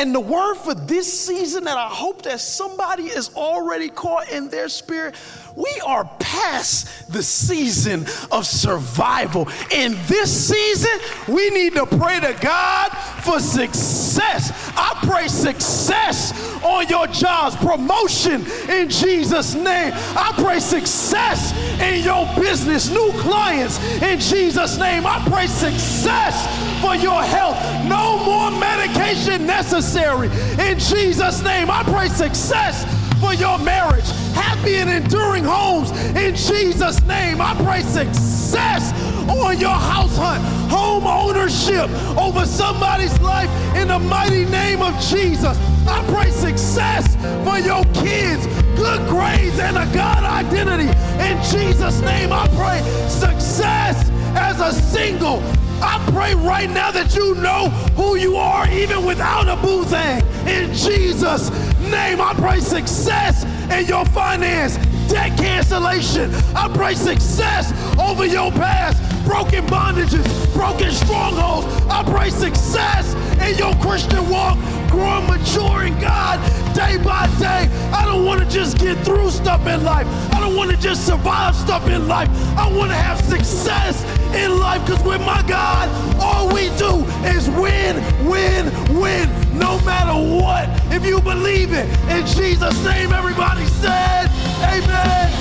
[0.00, 4.48] And the word for this season that I hope that somebody is already caught in
[4.48, 5.14] their spirit,
[5.56, 9.48] we are past the season of survival.
[9.70, 12.90] In this season, we need to pray to God
[13.22, 14.52] for success.
[14.76, 16.32] I pray success
[16.62, 19.92] on your jobs, promotion in Jesus' name.
[19.94, 25.06] I pray success in your business, new clients in Jesus' name.
[25.06, 26.46] I pray success
[26.80, 27.56] for your health.
[27.88, 30.28] No more medication necessary
[30.58, 31.70] in Jesus' name.
[31.70, 37.40] I pray success for your marriage, happy and enduring homes in Jesus' name.
[37.40, 38.92] I pray success
[39.28, 45.56] on your house hunt, home ownership over somebody's life in the mighty name of Jesus.
[45.86, 47.14] I pray success
[47.44, 50.88] for your kids, good grades, and a God identity.
[51.22, 55.42] In Jesus' name, I pray success as a single.
[55.82, 60.22] I pray right now that you know who you are even without a boo thing.
[60.46, 61.50] In Jesus'
[61.90, 64.76] name, I pray success in your finance,
[65.08, 66.32] debt cancellation.
[66.54, 71.66] I pray success over your past, broken bondages, broken strongholds.
[71.90, 74.58] I pray success in your Christian walk,
[74.90, 76.38] growing mature in God
[76.74, 77.68] day by day.
[77.92, 80.06] I don't want to just get through stuff in life.
[80.32, 82.28] I don't want to just survive stuff in life.
[82.56, 84.02] I want to have success
[84.34, 85.88] in life because with my God,
[86.20, 87.96] all we do is win,
[88.28, 90.68] win, win, no matter what.
[90.92, 94.28] If you believe it, in Jesus' name, everybody said,
[94.62, 95.32] Amen.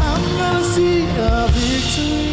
[0.00, 2.32] I'm gonna see a victory.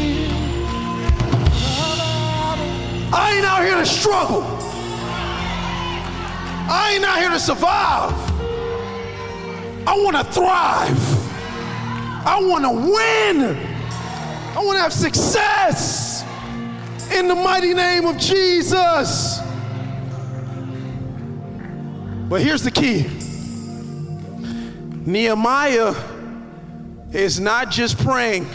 [3.11, 4.43] I ain't out here to struggle.
[6.72, 8.14] I ain't out here to survive.
[9.88, 11.19] I want to thrive.
[12.26, 13.57] I want to win.
[14.56, 16.23] I want to have success
[17.11, 19.38] in the mighty name of Jesus.
[22.30, 23.07] But here's the key
[25.03, 25.95] Nehemiah
[27.11, 28.47] is not just praying,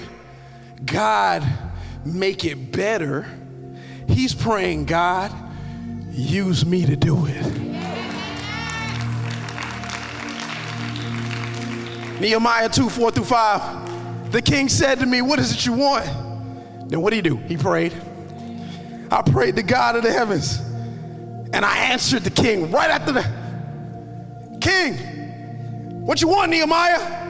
[0.85, 1.43] God,
[2.05, 3.27] make it better.
[4.09, 5.33] He's praying, God,
[6.13, 7.45] use me to do it.
[12.21, 14.31] Nehemiah 2 4 through 5.
[14.31, 16.07] The king said to me, What is it you want?
[16.89, 17.39] Then what did he do?
[17.49, 17.93] He prayed.
[19.11, 20.61] I prayed to God of the heavens.
[21.53, 23.44] And I answered the king right after the
[24.65, 26.05] king.
[26.07, 27.29] What you want, Nehemiah?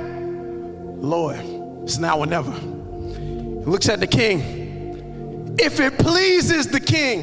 [0.96, 1.36] Lord,
[1.82, 2.52] it's now or never.
[2.52, 5.56] He looks at the king.
[5.58, 7.22] If it pleases the king,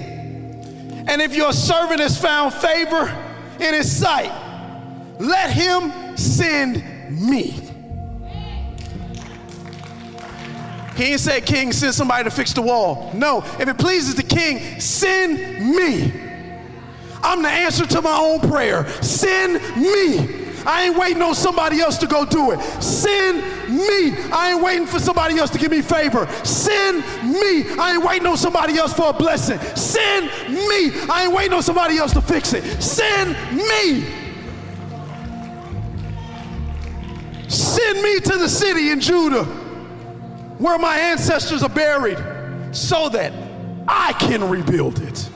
[1.07, 3.09] and if your servant has found favor
[3.59, 4.31] in his sight,
[5.19, 7.67] let him send me.
[10.95, 13.11] He ain't said, King, send somebody to fix the wall.
[13.13, 16.30] No, if it pleases the king, send me.
[17.23, 18.87] I'm the answer to my own prayer.
[19.01, 20.41] Send me.
[20.65, 22.61] I ain't waiting on somebody else to go do it.
[22.81, 23.37] Send
[23.69, 24.15] me.
[24.31, 26.27] I ain't waiting for somebody else to give me favor.
[26.43, 27.69] Send me.
[27.79, 29.59] I ain't waiting on somebody else for a blessing.
[29.75, 30.91] Send me.
[31.09, 32.63] I ain't waiting on somebody else to fix it.
[32.81, 34.05] Send me.
[37.47, 39.43] Send me to the city in Judah
[40.57, 42.19] where my ancestors are buried
[42.71, 43.33] so that
[43.87, 45.30] I can rebuild it.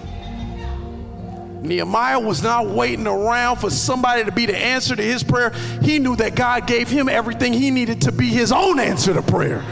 [1.66, 5.52] Nehemiah was not waiting around for somebody to be the answer to his prayer.
[5.82, 9.22] He knew that God gave him everything he needed to be his own answer to
[9.22, 9.64] prayer.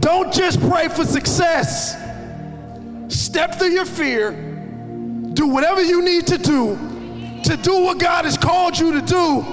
[0.00, 1.96] Don't just pray for success.
[3.08, 4.32] Step through your fear,
[5.34, 6.78] do whatever you need to do
[7.44, 9.44] to do what God has called you to do.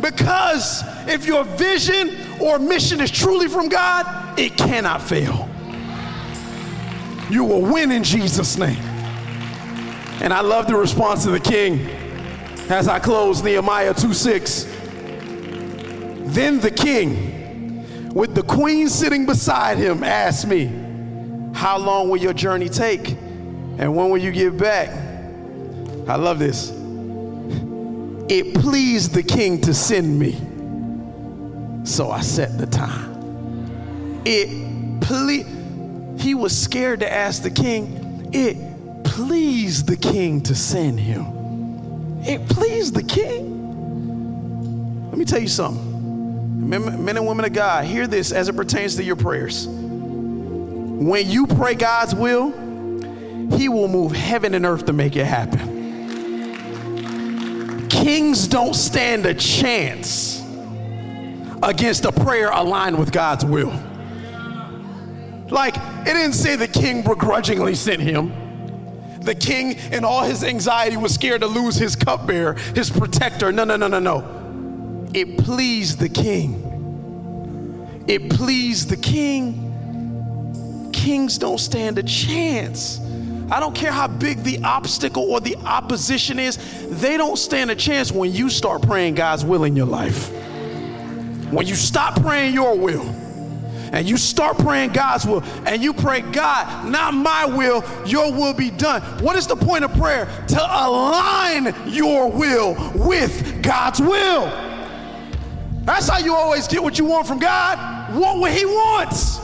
[0.00, 5.48] Because if your vision or mission is truly from God, it cannot fail.
[7.30, 8.82] You will win in Jesus' name.
[10.20, 11.80] And I love the response of the king
[12.70, 14.64] as I close Nehemiah 2 6.
[16.24, 20.66] Then the king, with the queen sitting beside him, asked me,
[21.54, 23.10] How long will your journey take?
[23.78, 24.88] And when will you get back?
[26.08, 26.70] I love this.
[28.28, 30.32] It pleased the king to send me.
[31.84, 34.22] So I set the time.
[34.24, 35.44] It ple-
[36.18, 38.30] he was scared to ask the king.
[38.32, 38.56] It
[39.04, 42.22] pleased the king to send him.
[42.22, 43.56] It pleased the king.
[45.10, 46.68] Let me tell you something.
[46.68, 49.66] Men, and women of God, hear this as it pertains to your prayers.
[49.68, 52.50] When you pray God's will,
[53.56, 55.76] He will move heaven and earth to make it happen.
[57.88, 60.42] Kings don't stand a chance
[61.62, 63.72] against a prayer aligned with God's will.
[65.48, 65.76] Like,
[66.06, 68.32] it didn't say the king begrudgingly sent him.
[69.22, 73.50] The king, in all his anxiety, was scared to lose his cupbearer, his protector.
[73.50, 75.08] No, no, no, no, no.
[75.14, 76.62] It pleased the king.
[78.06, 80.92] It pleased the king.
[80.92, 83.00] Kings don't stand a chance.
[83.50, 86.58] I don't care how big the obstacle or the opposition is,
[87.00, 90.30] they don't stand a chance when you start praying God's will in your life.
[91.50, 93.25] When you stop praying your will
[93.92, 98.54] and you start praying God's will and you pray, God, not my will, your will
[98.54, 99.02] be done.
[99.22, 100.26] What is the point of prayer?
[100.48, 104.46] To align your will with God's will.
[105.84, 108.14] That's how you always get what you want from God.
[108.14, 109.40] Want what He wants.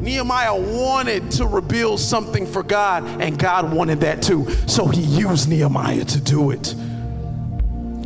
[0.00, 4.48] Nehemiah wanted to rebuild something for God, and God wanted that too.
[4.66, 6.74] So he used Nehemiah to do it.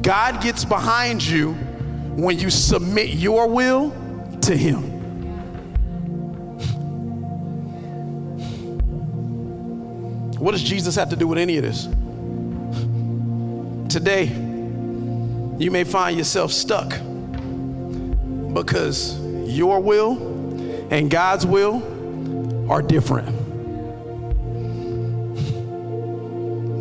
[0.03, 1.53] God gets behind you
[2.17, 3.91] when you submit your will
[4.43, 5.01] to Him.
[10.39, 11.85] What does Jesus have to do with any of this?
[13.93, 14.25] Today,
[15.59, 16.89] you may find yourself stuck
[18.55, 20.17] because your will
[20.91, 21.83] and God's will
[22.71, 23.37] are different.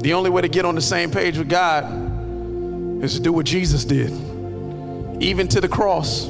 [0.01, 3.45] The only way to get on the same page with God is to do what
[3.45, 4.11] Jesus did.
[5.21, 6.29] Even to the cross,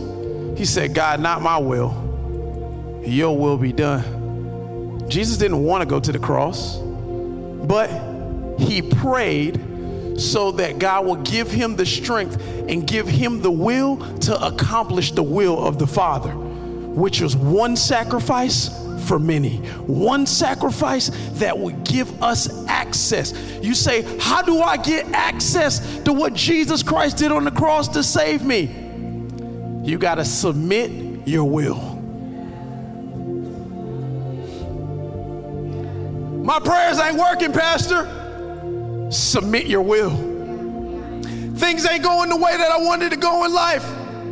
[0.59, 5.07] he said, God, not my will, your will be done.
[5.09, 7.89] Jesus didn't want to go to the cross, but
[8.59, 9.61] he prayed
[10.19, 15.13] so that God will give him the strength and give him the will to accomplish
[15.13, 18.67] the will of the Father, which was one sacrifice
[19.07, 19.59] for many.
[19.87, 23.31] One sacrifice that would give us access.
[23.61, 27.87] You say, How do I get access to what Jesus Christ did on the cross
[27.87, 28.88] to save me?
[29.83, 31.95] You got to submit your will.
[36.43, 38.07] My prayers ain't working, Pastor.
[39.11, 40.09] Submit your will.
[41.55, 43.85] Things ain't going the way that I wanted to go in life.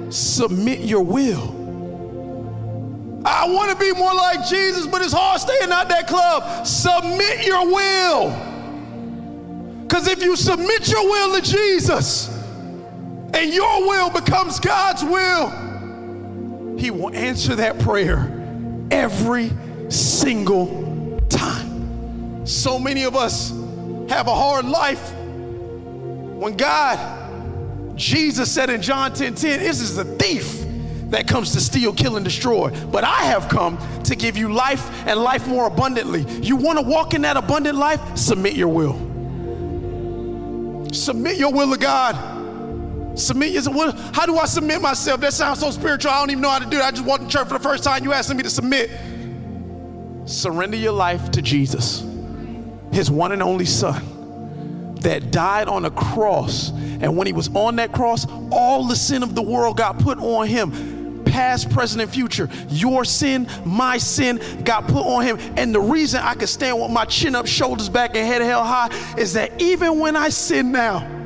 [0.09, 1.55] Submit your will.
[3.25, 6.65] I want to be more like Jesus, but it's hard staying out that club.
[6.65, 8.29] Submit your will.
[9.83, 12.36] Because if you submit your will to Jesus
[13.37, 18.33] and your will becomes God's will, He will answer that prayer
[18.89, 19.51] every
[19.89, 22.45] single time.
[22.47, 23.51] So many of us
[24.09, 26.97] have a hard life when God,
[27.95, 30.63] Jesus said in John 10 10, this is a thief
[31.09, 32.69] that comes to steal, kill, and destroy.
[32.87, 36.25] But I have come to give you life and life more abundantly.
[36.41, 38.01] You want to walk in that abundant life?
[38.17, 38.93] Submit your will.
[40.91, 42.36] Submit your will to God.
[43.17, 43.91] Submit your will.
[44.13, 45.19] How do I submit myself?
[45.21, 46.11] That sounds so spiritual.
[46.11, 46.83] I don't even know how to do it.
[46.83, 48.03] I just walked in church for the first time.
[48.03, 48.91] You asking me to submit.
[50.25, 52.05] Surrender your life to Jesus,
[52.91, 56.71] his one and only son that died on a cross.
[56.71, 60.17] And when he was on that cross, all the sin of the world got put
[60.17, 61.23] on him.
[61.23, 62.49] Past, present, and future.
[62.69, 65.37] Your sin, my sin got put on him.
[65.55, 68.65] And the reason I can stand with my chin up, shoulders back, and head held
[68.65, 71.16] high is that even when I sin now,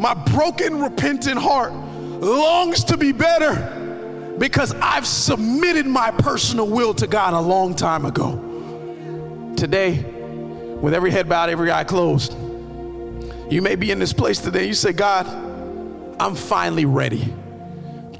[0.00, 7.06] my broken, repentant heart longs to be better because I've submitted my personal will to
[7.06, 9.52] God a long time ago.
[9.58, 10.02] Today,
[10.80, 12.32] with every head bowed, every eye closed,
[13.52, 14.66] you may be in this place today.
[14.66, 15.26] You say, God,
[16.18, 17.34] I'm finally ready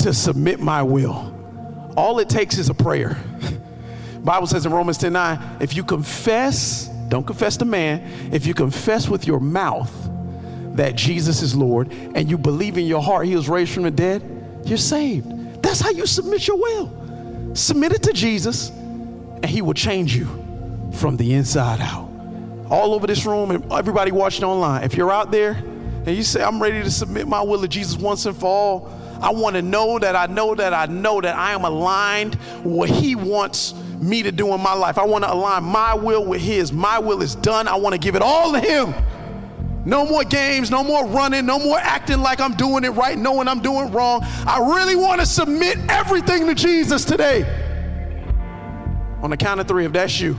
[0.00, 1.34] to submit my will.
[1.96, 3.16] All it takes is a prayer.
[4.22, 8.52] Bible says in Romans 10 9, if you confess, don't confess to man, if you
[8.52, 10.09] confess with your mouth
[10.80, 13.90] that Jesus is Lord and you believe in your heart he was raised from the
[13.90, 14.22] dead,
[14.64, 15.62] you're saved.
[15.62, 17.54] That's how you submit your will.
[17.54, 20.24] Submit it to Jesus and he will change you
[20.94, 22.10] from the inside out
[22.70, 26.42] all over this room and everybody watching online, if you're out there and you say,
[26.42, 29.62] I'm ready to submit my will to Jesus once and for all, I want to
[29.62, 34.22] know that I know that I know that I am aligned what He wants me
[34.22, 34.96] to do in my life.
[34.96, 36.72] I want to align my will with His.
[36.72, 37.68] My will is done.
[37.68, 38.94] I want to give it all to Him.
[39.84, 43.48] No more games, no more running, no more acting like I'm doing it right, knowing
[43.48, 44.20] I'm doing wrong.
[44.22, 47.44] I really want to submit everything to Jesus today.
[49.22, 50.36] On the count of three, if that's you,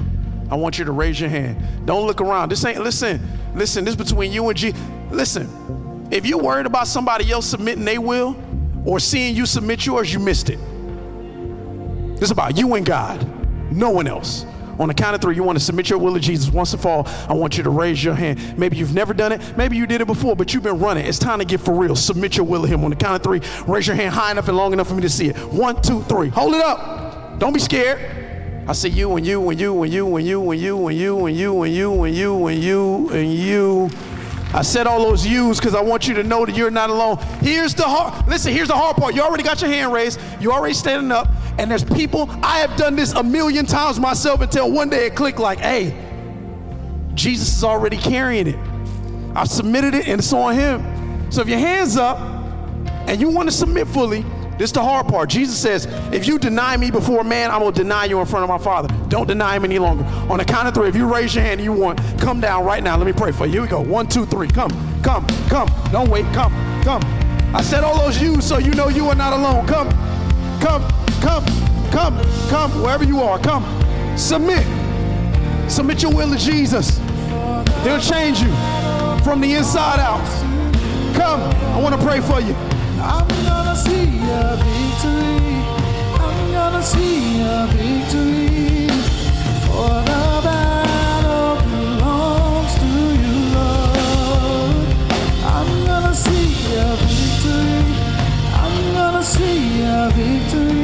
[0.49, 1.85] I want you to raise your hand.
[1.85, 2.49] Don't look around.
[2.49, 3.22] This ain't, listen,
[3.55, 4.80] listen, this between you and Jesus.
[5.09, 8.35] Listen, if you're worried about somebody else submitting their will
[8.85, 10.59] or seeing you submit yours, you missed it.
[12.15, 13.26] This is about you and God,
[13.72, 14.45] no one else.
[14.81, 16.81] On the count of three, you want to submit your will to Jesus once and
[16.81, 17.07] for all.
[17.29, 18.57] I want you to raise your hand.
[18.57, 19.55] Maybe you've never done it.
[19.55, 21.05] Maybe you did it before, but you've been running.
[21.05, 21.95] It's time to get for real.
[21.95, 22.83] Submit your will to Him.
[22.83, 23.41] On the count of three,
[23.71, 25.37] raise your hand high enough and long enough for me to see it.
[25.37, 26.29] One, two, three.
[26.29, 27.37] Hold it up.
[27.37, 27.99] Don't be scared.
[28.67, 31.25] I see you and you and you and you and you and you and you
[31.25, 33.89] and you and you and you and you and you.
[34.53, 37.17] I said all those yous because I want you to know that you're not alone.
[37.39, 38.27] Here's the hard.
[38.27, 39.15] Listen, here's the hard part.
[39.15, 40.19] You already got your hand raised.
[40.41, 41.29] You already standing up.
[41.57, 42.29] And there's people.
[42.43, 45.39] I have done this a million times myself until one day it clicked.
[45.39, 45.95] Like, hey,
[47.13, 48.59] Jesus is already carrying it.
[49.35, 51.31] I've submitted it and it's on Him.
[51.31, 52.19] So if your hands up
[53.07, 54.25] and you want to submit fully,
[54.57, 55.29] this is the hard part.
[55.29, 58.49] Jesus says, if you deny me before man, I will deny you in front of
[58.49, 58.93] my Father.
[59.07, 60.03] Don't deny him any longer.
[60.31, 62.63] On the count of three, if you raise your hand and you want, come down
[62.63, 62.95] right now.
[62.95, 63.53] Let me pray for you.
[63.53, 63.81] Here we go.
[63.81, 64.47] One, two, three.
[64.47, 64.69] Come,
[65.01, 65.67] come, come.
[65.91, 66.25] Don't wait.
[66.33, 66.53] Come,
[66.83, 67.01] come.
[67.55, 69.65] I said all those yous so you know you are not alone.
[69.65, 69.89] Come,
[70.61, 70.83] come,
[71.22, 71.45] come,
[71.91, 72.18] come,
[72.49, 73.39] come, wherever you are.
[73.39, 73.64] Come.
[74.18, 74.65] Submit.
[75.69, 76.99] Submit your will to Jesus.
[77.84, 78.52] He'll change you
[79.23, 80.26] from the inside out.
[81.15, 81.41] Come.
[81.73, 82.53] I want to pray for you.
[82.99, 85.52] I'm gonna see a victory.
[86.19, 88.88] I'm gonna see a victory.
[89.65, 92.91] For the battle belongs to
[93.23, 94.88] you, Lord.
[95.56, 97.95] I'm gonna see a victory.
[98.53, 100.80] I'm gonna see a victory.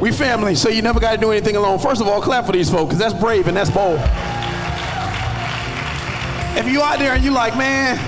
[0.00, 1.78] We family, so you never got to do anything alone.
[1.78, 4.00] First of all, clap for these folks, because that's brave and that's bold.
[6.60, 7.98] If you out there and you like, man,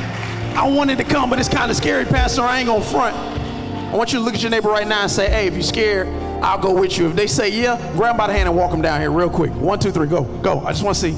[0.55, 3.17] I wanted to come, but it's kind of scary, Pastor, I ain't gonna front.
[3.17, 5.63] I want you to look at your neighbor right now and say, hey, if you're
[5.63, 6.07] scared,
[6.43, 7.09] I'll go with you.
[7.09, 9.53] If they say yeah, grab by the hand and walk them down here real quick.
[9.55, 10.61] One, two, three, go, go.
[10.61, 11.17] I just want to see.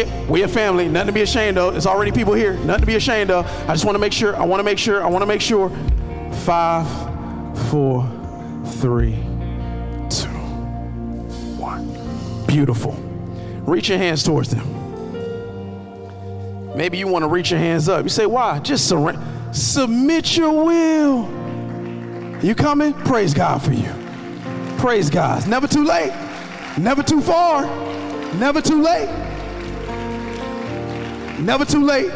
[0.00, 1.74] If we a family, nothing to be ashamed of.
[1.74, 3.46] There's already people here, nothing to be ashamed of.
[3.68, 5.42] I just want to make sure, I want to make sure, I want to make
[5.42, 5.70] sure.
[6.44, 6.88] Five,
[7.68, 8.04] four,
[8.80, 9.14] three,
[10.10, 10.26] two,
[11.56, 12.46] one.
[12.48, 12.94] Beautiful.
[13.64, 14.83] Reach your hands towards them.
[16.74, 18.02] Maybe you want to reach your hands up.
[18.02, 18.58] You say, why?
[18.58, 19.22] Just surrender.
[19.52, 21.28] Submit your will.
[22.42, 22.92] You coming?
[22.92, 23.92] Praise God for you.
[24.78, 25.46] Praise God.
[25.46, 26.12] Never too late.
[26.76, 27.62] Never too far.
[28.34, 29.08] Never too late.
[31.38, 32.10] Never too late.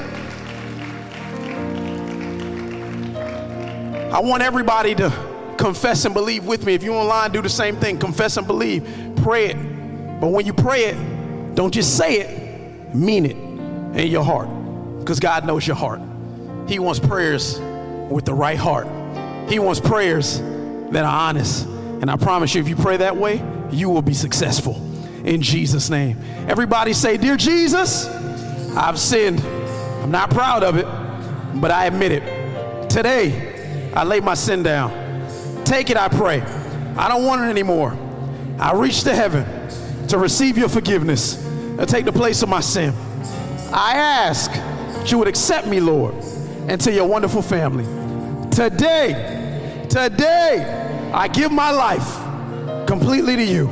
[4.12, 6.74] I want everybody to confess and believe with me.
[6.74, 7.98] If you're online, do the same thing.
[7.98, 8.88] Confess and believe.
[9.22, 10.20] Pray it.
[10.20, 13.47] But when you pray it, don't just say it, mean it
[13.94, 14.48] in your heart.
[15.00, 16.00] Because God knows your heart.
[16.68, 17.58] He wants prayers
[18.10, 18.86] with the right heart.
[19.48, 20.40] He wants prayers
[20.90, 21.66] that are honest.
[21.66, 24.76] And I promise you, if you pray that way, you will be successful
[25.24, 26.18] in Jesus' name.
[26.48, 28.06] Everybody say, Dear Jesus,
[28.76, 29.40] I've sinned.
[29.40, 30.86] I'm not proud of it,
[31.60, 32.90] but I admit it.
[32.90, 34.92] Today, I lay my sin down.
[35.64, 36.40] Take it, I pray.
[36.96, 37.96] I don't want it anymore.
[38.58, 39.44] I reach to heaven
[40.08, 42.94] to receive your forgiveness and take the place of my sin.
[43.72, 46.14] I ask that you would accept me, Lord,
[46.68, 47.84] into your wonderful family.
[48.50, 53.68] Today, today, I give my life completely to you.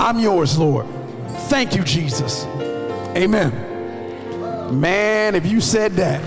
[0.00, 0.86] I'm yours, Lord.
[1.48, 2.44] Thank you, Jesus.
[3.16, 4.80] Amen.
[4.80, 6.22] Man, if you said that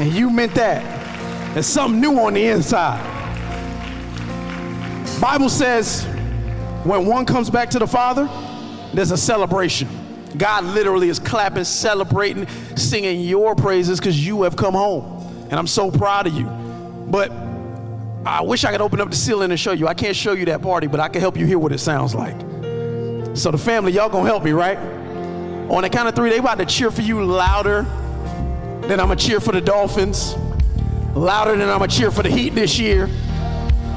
[0.00, 3.06] and you meant that, there's something new on the inside.
[5.20, 6.04] Bible says
[6.84, 8.28] when one comes back to the Father,
[8.94, 9.99] there's a celebration.
[10.36, 12.46] God literally is clapping, celebrating,
[12.76, 15.18] singing your praises because you have come home.
[15.50, 16.46] And I'm so proud of you.
[16.46, 17.32] But
[18.24, 19.88] I wish I could open up the ceiling and show you.
[19.88, 22.14] I can't show you that party, but I can help you hear what it sounds
[22.14, 22.38] like.
[23.36, 24.78] So the family, y'all gonna help me, right?
[25.70, 27.82] On the count of three, they about to cheer for you louder
[28.82, 30.34] than I'm gonna cheer for the Dolphins,
[31.14, 33.08] louder than I'm gonna cheer for the Heat this year,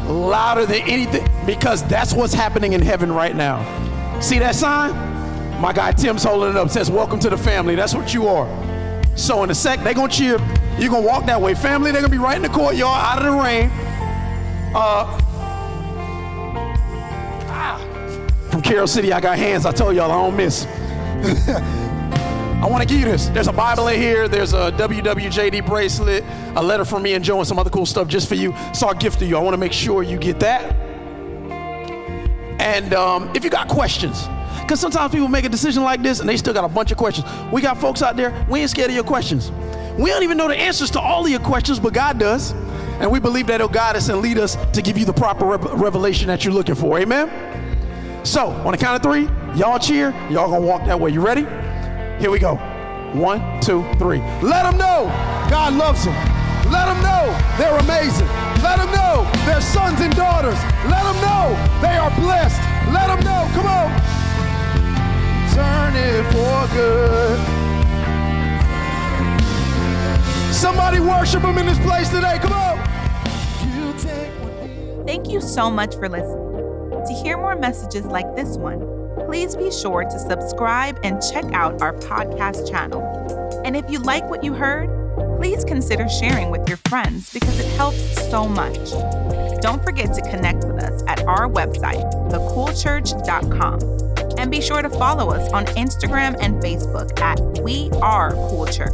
[0.08, 3.62] louder than anything, because that's what's happening in heaven right now.
[4.22, 5.13] See that sign?
[5.64, 6.70] My guy Tim's holding it up.
[6.70, 8.50] Says, "Welcome to the family." That's what you are.
[9.16, 10.38] So in a sec, they're gonna cheer.
[10.78, 11.54] You're gonna walk that way.
[11.54, 13.70] Family, they're gonna be right in the courtyard, out of the rain.
[14.76, 15.06] Uh,
[17.48, 17.80] ah,
[18.50, 19.66] from Carol City, I got hands.
[19.66, 20.66] I told y'all I don't miss.
[21.48, 23.28] I want to give you this.
[23.28, 24.28] There's a Bible in here.
[24.28, 26.26] There's a WWJD bracelet,
[26.58, 28.54] a letter from me and Joe, and some other cool stuff just for you.
[28.74, 29.38] So I'll gift to you.
[29.38, 30.76] I want to make sure you get that.
[32.60, 34.28] And um, if you got questions,
[34.64, 36.98] because sometimes people make a decision like this and they still got a bunch of
[36.98, 37.28] questions.
[37.52, 39.52] We got folks out there, we ain't scared of your questions.
[39.98, 42.52] We don't even know the answers to all of your questions, but God does.
[43.00, 45.14] And we believe that oh, He'll guide us and lead us to give you the
[45.14, 47.00] proper revelation that you're looking for.
[47.00, 47.30] Amen?
[48.24, 50.12] So, on the count of three, y'all cheer.
[50.30, 51.12] Y'all gonna walk that way.
[51.12, 51.42] You ready?
[52.22, 52.56] Here we go.
[53.14, 54.20] One, two, three.
[54.42, 55.12] Let them know
[55.50, 56.16] God loves them.
[56.72, 58.28] Let them know they're amazing.
[58.64, 60.58] Let them know they're sons and daughters.
[60.90, 62.62] Let them know they are blessed.
[62.94, 63.50] Let them know.
[63.54, 64.13] Come on.
[65.54, 67.40] Turn it for good.
[70.54, 72.40] Somebody worship him in this place today.
[72.42, 72.84] Come on.
[75.06, 77.06] Thank you so much for listening.
[77.06, 78.80] To hear more messages like this one,
[79.28, 83.02] please be sure to subscribe and check out our podcast channel.
[83.66, 84.90] And if you like what you heard,
[85.40, 88.92] please consider sharing with your friends because it helps so much.
[89.62, 94.13] Don't forget to connect with us at our website, thecoolchurch.com.
[94.44, 98.94] And be sure to follow us on Instagram and Facebook at We Are Cool Church.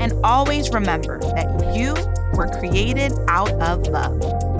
[0.00, 1.92] And always remember that you
[2.32, 4.51] were created out of love.